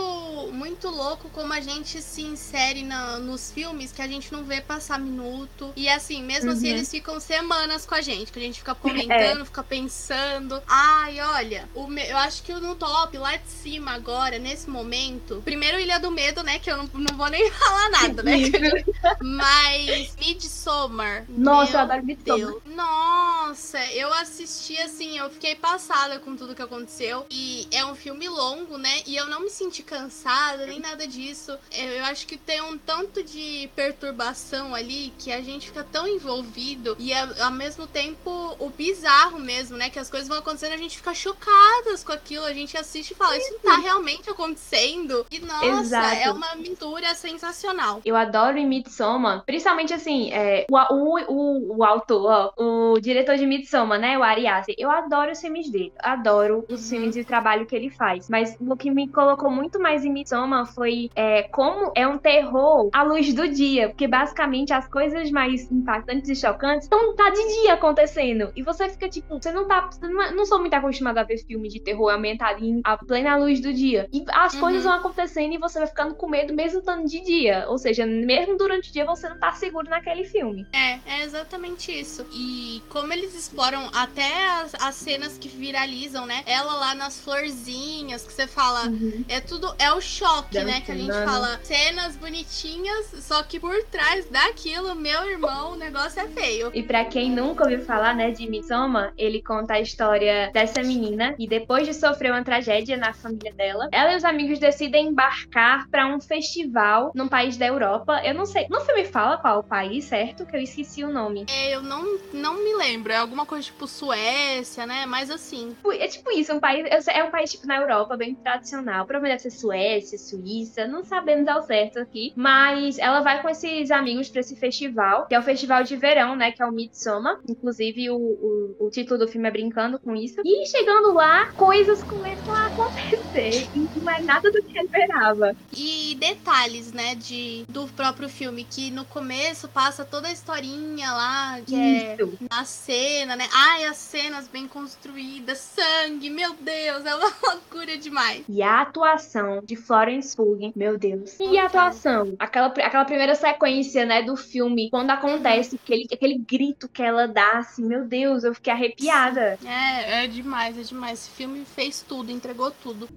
[0.52, 4.60] muito louco como a gente se insere na, nos filmes que a gente não vê
[4.60, 5.72] passar minuto.
[5.76, 6.66] E assim, mesmo assim, uhum.
[6.66, 9.44] assim, eles ficam semanas com a gente, que a gente fica comentando, é.
[9.44, 10.62] fica pensando.
[10.66, 15.42] Ai, olha, o eu acho que no top, lá de cima agora, nesse momento.
[15.44, 16.58] Primeiro Ilha do Medo, né?
[16.58, 18.32] Que eu não, não vou nem falar nada, né?
[19.20, 21.24] Mas Midsommar.
[21.28, 22.54] Nossa, eu adoro Midsommar.
[22.66, 27.26] Nossa, eu assisti assim, eu fiquei passada com tudo que aconteceu.
[27.30, 29.02] E é um filme longo, né?
[29.06, 31.56] E eu não me senti cansada, nem nada disso.
[31.72, 36.06] Eu, eu acho que tem um tanto de perturbação ali que a gente fica tão
[36.06, 36.96] envolvido.
[36.98, 39.90] E ao mesmo tempo o bizarro mesmo, né?
[39.90, 42.44] Que as coisas vão acontecendo, a gente fica chocado chocadas com aquilo.
[42.44, 45.26] A gente assiste e fala, isso tá realmente acontecendo.
[45.30, 46.16] E nossa, Exato.
[46.16, 48.00] é uma mistura sensacional.
[48.04, 53.46] Eu adoro em Midsommar, principalmente assim, é, o, o, o, o autor, o diretor de
[53.46, 54.16] Midsommar, né?
[54.18, 54.74] O Ari Aster.
[54.78, 55.92] Eu adoro os filmes dele.
[55.98, 56.64] Adoro.
[56.68, 58.28] os filmes e o trabalho que ele faz.
[58.28, 62.90] Mas o que me colocou muito mais em Midsommar foi é, como é um terror
[62.92, 63.88] à luz do dia.
[63.88, 68.52] Porque basicamente as coisas mais impactantes e chocantes estão tá de dia acontecendo.
[68.54, 69.88] E você fica tipo, você não tá.
[70.02, 73.36] Não, é, não sou muito acostumada a ver filme de terror ambientado em a plena
[73.36, 74.06] luz do dia.
[74.12, 74.60] E as uhum.
[74.60, 77.64] coisas vão acontecendo e você vai ficando com medo mesmo estando de dia.
[77.68, 80.66] Ou seja, mesmo durante o dia você não tá seguro naquele filme.
[80.72, 82.26] É, é exatamente isso.
[82.32, 86.42] E como eles exploram até as, as cenas que viralizam, né?
[86.44, 89.24] Ela lá nas florzinhas, que você fala, uhum.
[89.28, 90.82] é tudo, é o choque, né?
[90.82, 96.20] Que a gente fala cenas bonitinhas, só que por trás daquilo, meu irmão, o negócio
[96.20, 96.70] é feio.
[96.74, 101.34] E para quem nunca ouviu falar, né, de Midsommar, ele conta a história dessa menina
[101.38, 105.88] e depois de sofrer uma tragédia na família dela, ela e os amigos decidem embarcar
[105.88, 108.20] para um festival num país da Europa.
[108.24, 110.44] Eu não sei, no filme fala qual o país, certo?
[110.44, 111.46] Que eu esqueci o nome.
[111.48, 113.12] É, eu não, não me lembro.
[113.12, 115.06] É alguma coisa tipo Suécia, né?
[115.06, 115.76] Mas assim.
[115.98, 117.06] É tipo isso, um país.
[117.08, 119.06] É um país tipo na Europa, bem tradicional.
[119.06, 122.32] Provavelmente deve ser Suécia, Suíça, não sabemos ao certo aqui.
[122.36, 126.34] Mas ela vai com esses amigos para esse festival, que é o festival de verão,
[126.34, 126.52] né?
[126.52, 127.38] Que é o Midsommar.
[127.48, 130.40] Inclusive, o, o, o título do filme é brincando com isso.
[130.44, 133.68] E chegando lá, coisas começam a acontecer.
[133.74, 135.54] E não é nada do que eu esperava.
[135.76, 141.60] E detalhes, né, de, do próprio filme, que no começo passa toda a historinha lá,
[141.66, 142.38] que é isso.
[142.40, 143.48] é na cena, né?
[143.52, 148.44] Ai, as cenas bem construídas, sangue, meu Deus, é uma loucura demais.
[148.48, 151.38] E a atuação de Florence Pugh, meu Deus.
[151.40, 152.34] E a atuação?
[152.38, 157.58] Aquela, aquela primeira sequência, né, do filme, quando acontece aquele, aquele grito que ela dá,
[157.58, 159.58] assim, meu Deus, eu fiquei arrepiada.
[159.64, 161.07] É, é demais, é demais.
[161.10, 163.08] Esse filme fez tudo, entregou tudo.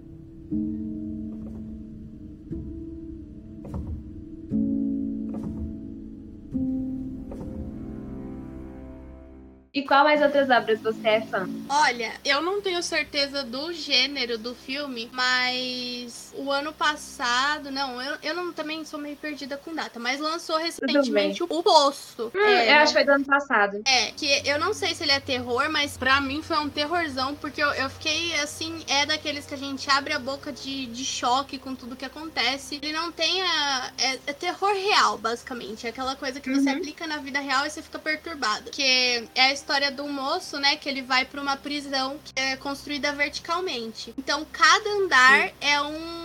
[9.74, 11.50] E qual mais outras obras você é fã?
[11.70, 18.18] Olha, eu não tenho certeza do gênero do filme, mas o ano passado, não, eu,
[18.24, 22.32] eu não, também sou meio perdida com data, mas lançou recentemente o Poço.
[22.34, 23.82] Hum, é, eu acho que foi do ano passado.
[23.86, 27.36] É, que eu não sei se ele é terror, mas pra mim foi um terrorzão,
[27.36, 31.06] porque eu, eu fiquei assim, é daqueles que a gente abre a boca de, de
[31.06, 32.80] choque com tudo que acontece.
[32.82, 33.92] Ele não tem a.
[33.98, 35.86] É, é terror real, basicamente.
[35.86, 36.62] É aquela coisa que uhum.
[36.62, 38.72] você aplica na vida real e você fica perturbado.
[38.72, 40.76] Que é a história do moço, né?
[40.76, 44.14] Que ele vai para uma prisão que é construída verticalmente.
[44.18, 45.54] Então, cada andar Sim.
[45.62, 46.21] é um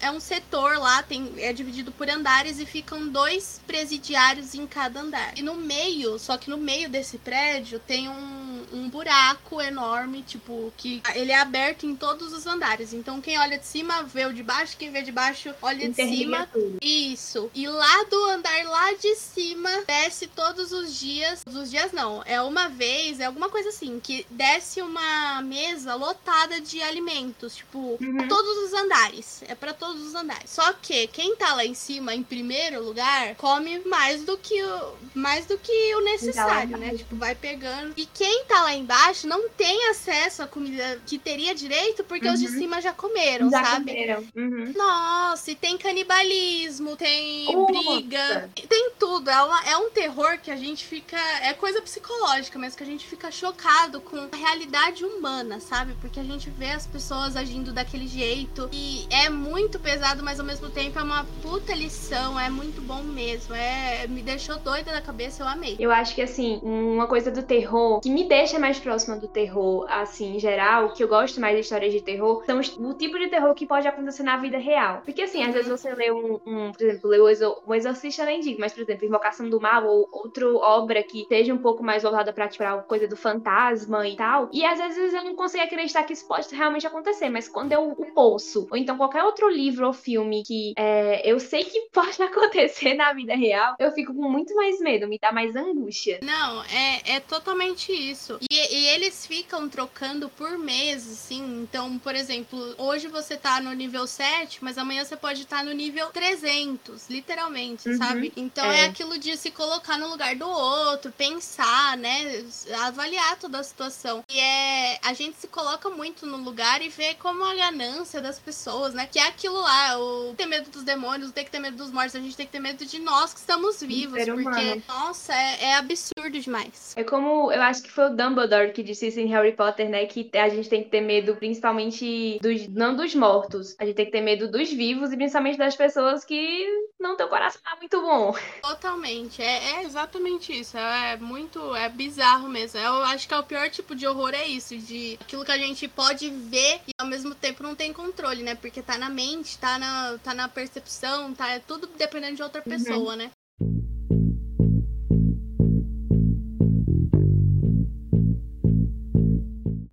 [0.00, 5.00] é um setor lá, tem, é dividido por andares e ficam dois presidiários em cada
[5.00, 5.36] andar.
[5.36, 10.72] E no meio, só que no meio desse prédio tem um, um buraco enorme, tipo,
[10.76, 12.92] que ele é aberto em todos os andares.
[12.92, 15.94] Então quem olha de cima vê o de baixo, quem vê de baixo olha de
[15.94, 16.48] cima.
[16.52, 16.78] Tudo.
[16.82, 17.50] Isso.
[17.54, 21.42] E lá do andar lá de cima desce todos os dias.
[21.44, 25.94] Todos os dias não, é uma vez, é alguma coisa assim, que desce uma mesa
[25.94, 28.28] lotada de alimentos, tipo, uhum.
[28.28, 29.42] todos os andares.
[29.48, 30.50] É para todos todos os andares.
[30.50, 34.94] Só que quem tá lá em cima, em primeiro lugar, come mais do que o,
[35.14, 36.94] mais do que o necessário, né?
[36.96, 37.94] Tipo, vai pegando.
[37.96, 42.34] E quem tá lá embaixo não tem acesso à comida que teria direito porque uhum.
[42.34, 42.58] os de uhum.
[42.58, 43.92] cima já comeram, já sabe?
[43.92, 44.24] Comeram.
[44.34, 44.72] Uhum.
[44.76, 49.30] Nossa, e tem canibalismo, tem briga, tem tudo.
[49.30, 51.16] É, uma, é um terror que a gente fica.
[51.42, 55.94] É coisa psicológica, mas que a gente fica chocado com a realidade humana, sabe?
[56.00, 60.38] Porque a gente vê as pessoas agindo daquele jeito e é muito muito pesado, mas
[60.38, 63.52] ao mesmo tempo é uma puta lição, é muito bom mesmo.
[63.54, 65.76] É, me deixou doida da cabeça, eu amei.
[65.78, 69.86] Eu acho que assim, uma coisa do terror que me deixa mais próxima do terror,
[69.88, 73.28] assim, em geral, que eu gosto mais de histórias de terror, são o tipo de
[73.28, 75.02] terror que pode acontecer na vida real.
[75.04, 78.60] Porque assim, às vezes você lê um, um por exemplo, lê o Exorcista nem digo,
[78.60, 82.32] mas por exemplo, Invocação do Mal ou outra obra que seja um pouco mais voltada
[82.32, 84.48] pra tipo, a coisa do fantasma e tal.
[84.52, 87.78] E às vezes eu não consigo acreditar que isso pode realmente acontecer, mas quando é
[87.78, 92.22] o, Poço, ou então qualquer outro livro ou filme que é, eu sei que pode
[92.22, 96.20] acontecer na vida real, eu fico com muito mais medo, me dá mais angústia.
[96.22, 98.35] Não, é, é totalmente isso.
[98.50, 101.62] E, e eles ficam trocando por meses, assim.
[101.62, 105.64] Então, por exemplo, hoje você tá no nível 7, mas amanhã você pode estar tá
[105.64, 107.96] no nível 300, literalmente, uhum.
[107.96, 108.32] sabe?
[108.36, 108.82] Então é.
[108.82, 112.44] é aquilo de se colocar no lugar do outro, pensar, né?
[112.82, 114.22] Avaliar toda a situação.
[114.30, 114.98] E é.
[115.02, 119.06] A gente se coloca muito no lugar e vê como a ganância das pessoas, né?
[119.10, 121.90] Que é aquilo aquilo lá, o ter medo dos demônios, tem que ter medo dos
[121.90, 124.18] mortos, a gente tem que ter medo de nós que estamos vivos.
[124.24, 126.92] Porque, nossa, é, é, absurdo demais.
[126.96, 130.06] É como eu acho que foi o Dumbledore que disse isso em Harry Potter, né?
[130.06, 132.66] Que a gente tem que ter medo principalmente dos.
[132.68, 133.74] não dos mortos.
[133.78, 136.66] A gente tem que ter medo dos vivos e principalmente das pessoas que
[136.98, 138.34] não têm o coração muito bom.
[138.62, 139.42] Totalmente.
[139.42, 140.76] É, é exatamente isso.
[140.78, 141.74] É muito.
[141.76, 142.80] É bizarro mesmo.
[142.80, 144.76] Eu acho que é o pior tipo de horror é isso.
[144.78, 148.54] De aquilo que a gente pode ver e ao mesmo tempo não tem controle, né?
[148.54, 152.62] Porque tá na mente, tá na, tá na percepção, tá é tudo dependendo de outra
[152.66, 152.72] Uhum.
[152.72, 153.30] pessoa, né?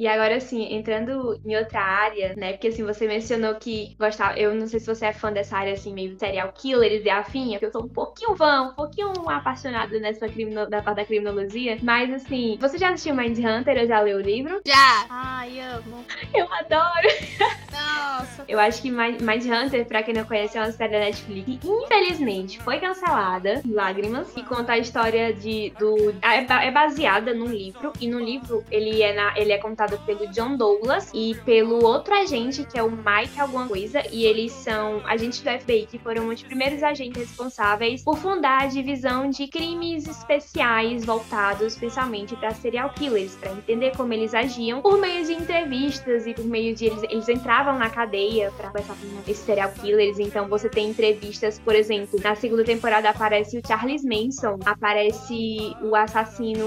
[0.04, 2.52] E agora, assim, entrando em outra área, né?
[2.52, 4.38] Porque, assim, você mencionou que gostava...
[4.38, 7.52] Eu não sei se você é fã dessa área, assim, meio serial killers e afim,
[7.52, 10.70] porque eu sou um pouquinho fã, um pouquinho apaixonada nessa crimino...
[10.70, 11.78] da parte da criminologia.
[11.82, 14.60] Mas, assim, você já assistiu Mindhunter ou já leu o livro?
[14.66, 15.06] Já!
[15.10, 16.04] Ai, amo.
[16.36, 17.08] Eu adoro!
[17.74, 18.44] Nossa.
[18.48, 21.60] Eu acho que Mind- Mindhunter, pra quem não conhece, é uma série da Netflix que,
[21.64, 25.74] infelizmente, foi cancelada, Lágrimas, que conta a história de...
[25.80, 26.14] do...
[26.22, 29.38] É é baseada num livro, e no livro ele é, na...
[29.38, 33.68] ele é contado pelo John Douglas e pelo outro agente, que é o Mike alguma
[33.68, 38.64] coisa, e eles são agentes do FBI, que foram os primeiros agentes responsáveis por fundar
[38.64, 44.82] a divisão de crimes especiais voltados especialmente para serial killers, para entender como eles agiam
[44.82, 48.96] por meio de entrevistas e por meio de eles, eles entravam na cadeia para conversar
[48.96, 50.20] com esses serial killers.
[50.20, 55.96] Então você tem entrevistas, por exemplo, na segunda temporada aparece o Charles Manson, aparece o
[55.96, 56.66] assassino,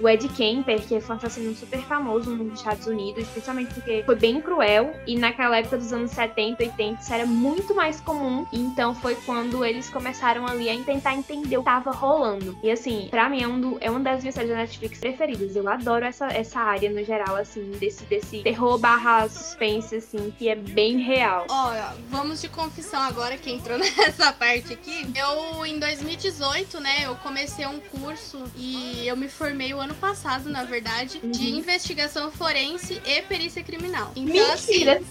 [0.00, 4.14] o Ed Kemper, que foi um assassino super famoso nos Estados Unidos, principalmente porque foi
[4.14, 8.46] bem cruel e naquela época dos anos 70, 80 isso era muito mais comum.
[8.52, 12.56] Então foi quando eles começaram ali a tentar entender o que tava rolando.
[12.62, 15.54] E assim, pra mim é, um do- é uma das minhas séries da Netflix preferidas.
[15.56, 20.48] Eu adoro essa, essa área no geral, assim, desse, desse terror barra suspense, assim, que
[20.48, 21.46] é bem real.
[21.48, 25.06] Olha, vamos de confissão agora que entrou nessa parte aqui.
[25.14, 30.48] Eu, em 2018, né, eu comecei um curso e eu me formei o ano passado,
[30.48, 31.58] na verdade, de Uhum.
[31.58, 34.12] investigação forense e perícia criminal.
[34.16, 35.02] Então, assim, Mentira!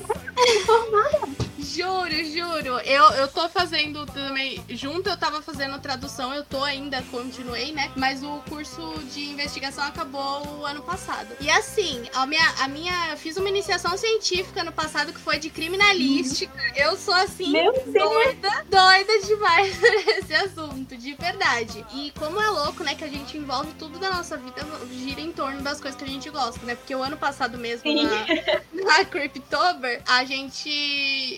[1.59, 2.80] Juro, juro.
[2.86, 4.63] Eu, eu tô fazendo também.
[4.70, 7.91] Junto eu tava fazendo tradução, eu tô ainda, continuei, né?
[7.95, 11.28] Mas o curso de investigação acabou o ano passado.
[11.39, 13.15] E assim, a minha, a minha.
[13.18, 16.53] Fiz uma iniciação científica no passado que foi de criminalística.
[16.76, 17.51] Eu sou assim.
[17.51, 21.86] Doida, doida demais nesse assunto, de verdade.
[21.93, 25.32] E como é louco, né, que a gente envolve tudo da nossa vida gira em
[25.32, 26.76] torno das coisas que a gente gosta, né?
[26.76, 28.03] Porque o ano passado mesmo, Sim.
[28.03, 28.26] na,
[28.99, 30.70] na Cryptober, a gente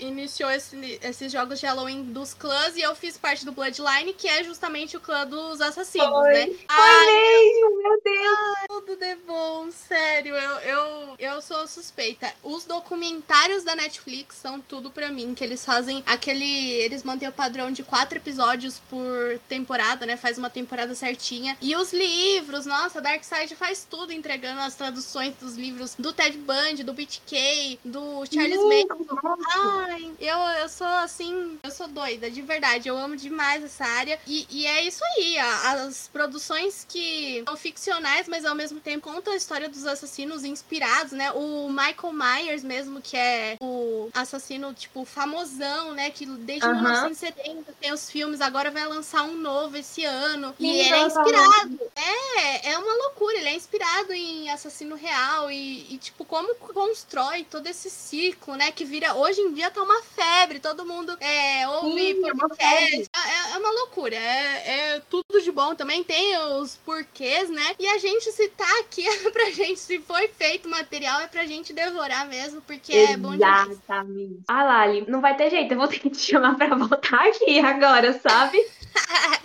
[0.02, 4.28] iniciou esse- esses jogos de Halloween dos clãs e eu fiz parte do Bloodline, que
[4.28, 6.34] é justamente o clã dos assassinos, Foi.
[6.34, 6.46] né?
[6.48, 8.40] Foi Ai, mesmo, meu Deus!
[8.68, 12.32] tudo de bom, sério, eu, eu, eu sou suspeita.
[12.44, 16.72] Os documentários da Netflix são tudo pra mim, que eles fazem aquele.
[16.74, 20.18] Eles mantêm o padrão de quatro episódios por temporada, né?
[20.18, 21.57] Faz uma temporada certinha.
[21.62, 26.84] E os livros, nossa, Darkseid faz tudo entregando as traduções dos livros do Ted Bundy,
[26.84, 29.18] do BTK, do Charles Manson.
[29.53, 32.88] Ai, eu, eu sou assim, eu sou doida, de verdade.
[32.88, 34.20] Eu amo demais essa área.
[34.28, 39.34] E, e é isso aí, as produções que são ficcionais, mas ao mesmo tempo contam
[39.34, 41.32] a história dos assassinos inspirados, né?
[41.32, 46.10] O Michael Myers mesmo, que é o assassino, tipo, famosão, né?
[46.10, 46.82] Que desde Aham.
[46.82, 50.54] 1970 tem os filmes, agora vai lançar um novo esse ano.
[50.60, 51.80] e ele é inspirado.
[51.95, 53.38] É, é uma loucura.
[53.38, 58.72] Ele é inspirado em assassino real e, e, tipo, como constrói todo esse ciclo, né?
[58.72, 59.16] Que vira.
[59.16, 62.58] Hoje em dia tá uma febre, todo mundo é, ouve Sim, é podcast.
[62.58, 63.10] febre.
[63.16, 64.16] É, é uma loucura.
[64.16, 66.04] É, é tudo de bom também.
[66.04, 67.76] Tem os porquês, né?
[67.80, 71.45] E a gente se tá aqui é pra gente, se foi feito material, é pra
[71.45, 74.44] gente devorar mesmo, porque é bom Exatamente.
[74.48, 77.60] Ah, Lali, não vai ter jeito, eu vou ter que te chamar pra voltar aqui
[77.60, 78.58] agora, sabe?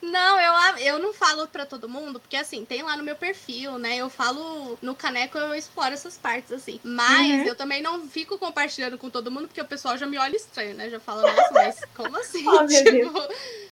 [0.00, 3.78] Não, eu, eu não falo pra todo mundo, porque assim, tem lá no meu perfil,
[3.78, 3.96] né?
[3.96, 6.80] Eu falo no caneco, eu exploro essas partes, assim.
[6.84, 7.46] Mas Uhum.
[7.46, 10.74] eu também não fico compartilhando com todo mundo, porque o pessoal já me olha estranho,
[10.74, 10.88] né?
[10.88, 12.46] Já fala, nossa, mas como assim?
[12.46, 13.28] Oh, Tipo,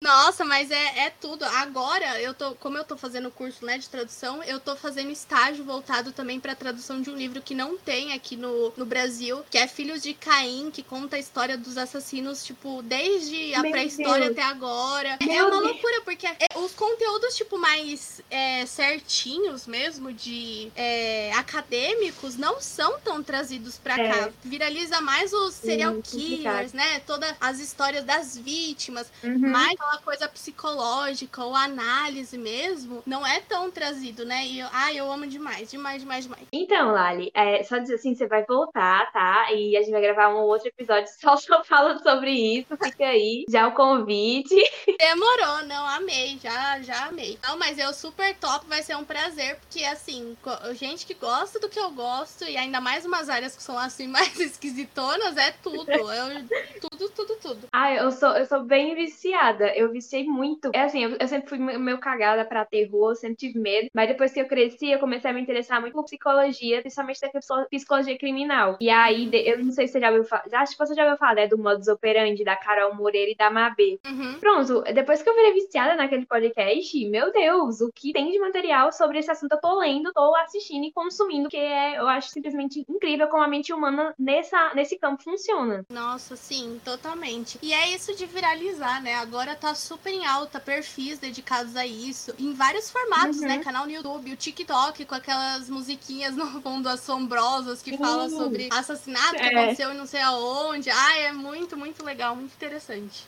[0.06, 1.44] Nossa, mas é, é tudo.
[1.46, 5.64] Agora, eu tô, como eu tô fazendo curso né, de tradução, eu tô fazendo estágio
[5.66, 9.58] voltado também pra tradução de um livro que não tem aqui no, no Brasil, que
[9.58, 14.44] é Filhos de Caim, que conta a história dos assassinos, tipo, desde a pré-história até
[14.44, 15.18] agora.
[15.20, 15.64] é Meu uma Deus.
[15.64, 23.00] loucura, porque é, os conteúdos, tipo, mais é, certinhos mesmo, de é, acadêmicos, não são
[23.00, 24.10] tão trazidos pra É.
[24.12, 24.30] cá.
[24.44, 27.00] Viraliza mais os serial killers, né?
[27.08, 29.08] Todas as histórias das vítimas.
[29.24, 29.40] Uhum.
[29.50, 34.46] Mas aquela coisa psicológica ou análise mesmo, não é tão trazido, né?
[34.46, 36.44] E eu, ah, eu amo demais, demais, demais, demais.
[36.52, 39.52] Então, Lali, é, só dizer assim, você vai voltar, tá?
[39.54, 42.76] E a gente vai gravar um outro episódio só, só falando sobre isso.
[42.84, 44.56] Fica aí, já o convite.
[45.00, 47.38] Demorou, não, amei, já, já amei.
[47.44, 50.36] Não, mas eu super top, vai ser um prazer, porque assim,
[50.74, 54.08] gente que gosta do que eu gosto, e ainda mais umas áreas que são assim
[54.16, 55.92] mais esquisitonas, é tudo.
[55.92, 56.46] Eu,
[56.82, 57.68] tudo, tudo, tudo.
[57.72, 59.68] Ah, eu sou, eu sou bem viciada.
[59.76, 60.72] Eu viciei muito.
[60.74, 63.90] É assim, eu, eu sempre fui meio cagada pra terror, eu sempre tive medo.
[63.94, 67.66] Mas depois que eu cresci, eu comecei a me interessar muito por psicologia, principalmente da
[67.70, 68.78] psicologia criminal.
[68.80, 70.44] E aí, eu não sei se você já ouviu falar.
[70.54, 71.48] Acho que você já ouviu falar, né?
[71.48, 74.00] Do modus operandi da Carol Moreira e da Mabê.
[74.06, 74.40] Uhum.
[74.40, 78.92] Pronto, depois que eu virei viciada naquele podcast, meu Deus, o que tem de material
[78.92, 82.86] sobre esse assunto eu tô lendo, tô assistindo e consumindo, que é, eu acho simplesmente
[82.90, 85.86] incrível como a mente humana nessa, nesse campo funciona.
[85.90, 87.60] Nossa, sim, totalmente.
[87.62, 89.16] E é isso de viralizar, né?
[89.16, 93.50] Agora tá super em alta perfis dedicados a isso, em vários formatos, né?
[93.50, 93.58] uhum.
[93.58, 93.64] né?
[93.64, 99.36] Canal no YouTube, o TikTok com aquelas musiquinhas no fundo assombrosas que falam sobre assassinato
[99.36, 99.48] que é.
[99.48, 100.90] aconteceu e não sei aonde.
[100.90, 103.28] Ai, é muito, muito legal, muito interessante.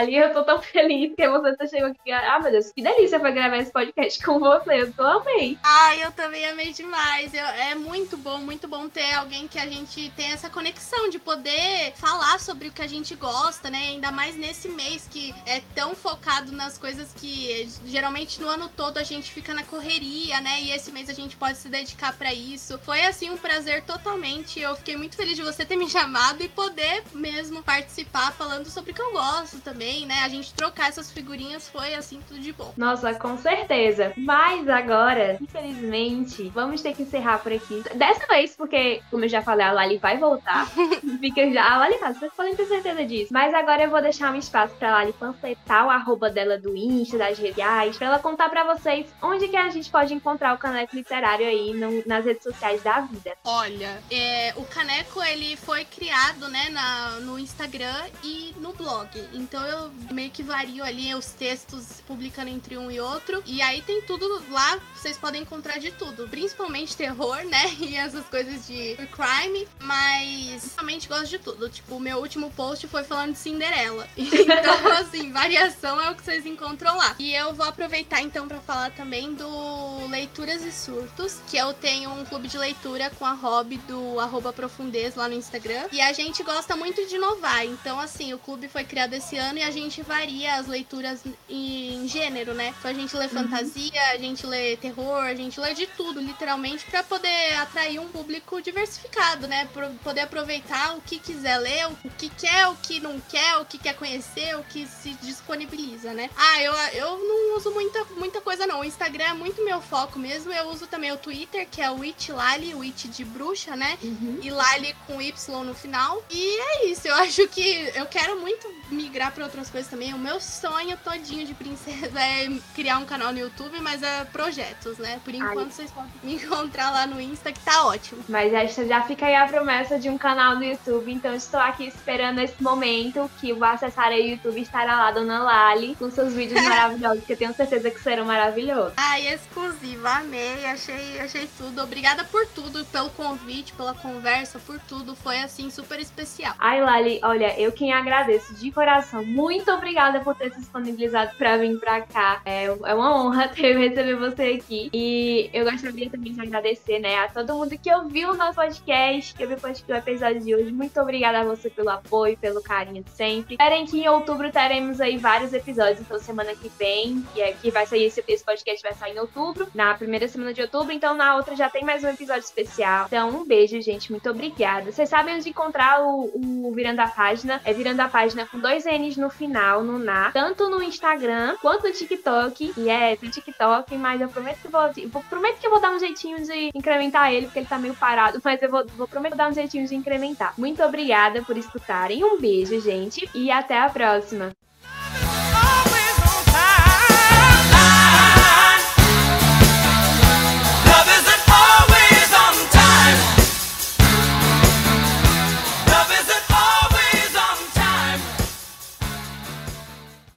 [0.00, 2.10] Ai, Lali, eu tô tão feliz que você tá chegando aqui.
[2.10, 4.82] Ah, meu Deus, que delícia foi gravar esse podcast com você.
[4.82, 5.58] Eu tô amei.
[5.62, 7.34] Ai, eu também amei demais.
[7.34, 11.18] Eu, é muito bom, muito bom ter alguém que a gente tem essa conexão de
[11.18, 13.78] poder falar sobre o que a gente gosta, né?
[13.88, 18.98] Ainda mais nesse mês que é tão focado nas coisas que geralmente no ano todo
[18.98, 20.62] a gente fica na correria, né?
[20.62, 22.78] E esse mês a gente pode se dedicar para isso.
[22.78, 24.60] Foi assim um prazer totalmente.
[24.60, 28.92] Eu fiquei muito feliz de você ter me chamado e poder mesmo participar falando sobre
[28.92, 30.22] o que eu gosto também, né?
[30.24, 32.72] A gente trocar essas figurinhas foi assim tudo de bom.
[32.76, 34.12] Nossa, com certeza.
[34.16, 37.82] Mas agora, infelizmente, vamos ter que encerrar por aqui.
[37.94, 40.68] Dessa vez, porque, como eu já falei, a Lali vai voltar.
[41.20, 41.72] Fica já.
[41.72, 43.32] A Lali tá, vocês podem ter certeza disso.
[43.32, 47.18] Mas agora eu vou deixar um espaço pra Lali panfletar o arroba dela do Insta,
[47.18, 50.58] das redes sociais, pra ela contar pra vocês onde que a gente pode encontrar o
[50.58, 53.32] Caneco Literário aí no, nas redes sociais da vida.
[53.44, 59.08] Olha, é, o Caneco, ele foi criado, né, na, no Instagram e no blog.
[59.32, 59.79] Então eu
[60.10, 63.42] meio que vario ali os textos publicando entre um e outro.
[63.46, 66.28] E aí tem tudo lá, vocês podem encontrar de tudo.
[66.28, 67.70] Principalmente terror, né?
[67.80, 69.66] E essas coisas de crime.
[69.80, 71.68] Mas realmente gosto de tudo.
[71.68, 74.08] Tipo, o meu último post foi falando de Cinderela.
[74.50, 77.14] Então, assim, variação é o que vocês encontram lá.
[77.18, 82.10] E eu vou aproveitar então para falar também do Leituras e Surtos, que eu tenho
[82.10, 85.88] um clube de leitura com a hobby do arroba profundez lá no Instagram.
[85.92, 87.64] E a gente gosta muito de inovar.
[87.64, 92.06] Então, assim, o clube foi criado esse ano e a gente varia as leituras em
[92.08, 92.74] gênero, né?
[92.78, 93.30] Então a gente lê uhum.
[93.30, 98.08] fantasia, a gente lê terror, a gente lê de tudo, literalmente, para poder atrair um
[98.08, 99.68] público diversificado, né?
[99.72, 103.64] Pra poder aproveitar o que quiser ler, o que quer, o que não quer, o
[103.64, 106.30] que quer conhecer, o que se disponibiliza, né?
[106.36, 108.80] Ah, eu, eu não uso muita, muita coisa não.
[108.80, 110.52] O Instagram é muito meu foco mesmo.
[110.52, 112.00] Eu uso também o Twitter, que é o
[112.30, 113.98] Lali, o Witch de bruxa, né?
[114.02, 114.38] Uhum.
[114.42, 116.22] E Lali com Y no final.
[116.30, 120.14] E é isso, eu acho que eu quero muito migrar migrar para outras coisas também.
[120.14, 124.98] O meu sonho todinho de princesa é criar um canal no YouTube, mas é projetos,
[124.98, 125.20] né?
[125.24, 125.70] Por enquanto Ai.
[125.70, 128.24] vocês podem me encontrar lá no Insta, que tá ótimo.
[128.28, 131.86] Mas esta já fica aí a promessa de um canal no YouTube, então estou aqui
[131.86, 136.60] esperando esse momento que vou acessar o YouTube estará lá Dona Lali com seus vídeos
[136.64, 138.94] maravilhosos, que eu tenho certeza que serão maravilhosos.
[138.96, 141.82] Ai, exclusiva, amei, achei, achei tudo.
[141.82, 145.14] Obrigada por tudo, pelo convite, pela conversa, por tudo.
[145.14, 146.54] Foi assim super especial.
[146.58, 149.39] Ai, Lali, olha, eu quem agradeço de coração muito
[149.70, 152.40] obrigada por ter se disponibilizado para vir para cá.
[152.44, 154.90] É, é uma honra ter receber você aqui.
[154.92, 159.34] E eu gostaria também de agradecer, né, a todo mundo que ouviu o nosso podcast,
[159.34, 160.72] que ouviu o episódio de hoje.
[160.72, 163.54] Muito obrigada a você pelo apoio, pelo carinho de sempre.
[163.54, 167.70] Esperem que em outubro teremos aí vários episódios, então semana que vem, que, é, que
[167.70, 171.14] vai sair esse, esse podcast vai sair em outubro, na primeira semana de outubro, então
[171.14, 173.06] na outra já tem mais um episódio especial.
[173.06, 174.10] Então, um beijo, gente.
[174.10, 174.90] Muito obrigada.
[174.90, 177.60] Vocês sabem onde encontrar o, o Virando a Página?
[177.64, 181.86] É Virando a Página com dois N no final, no Na, tanto no Instagram quanto
[181.86, 182.74] no TikTok.
[182.76, 185.92] E é, tem TikTok, mas eu prometo que vou, vou, prometo que eu vou dar
[185.92, 189.36] um jeitinho de incrementar ele, porque ele tá meio parado, mas eu vou, vou prometo
[189.36, 190.54] dar um jeitinho de incrementar.
[190.58, 192.24] Muito obrigada por escutarem.
[192.24, 194.52] Um beijo, gente, e até a próxima.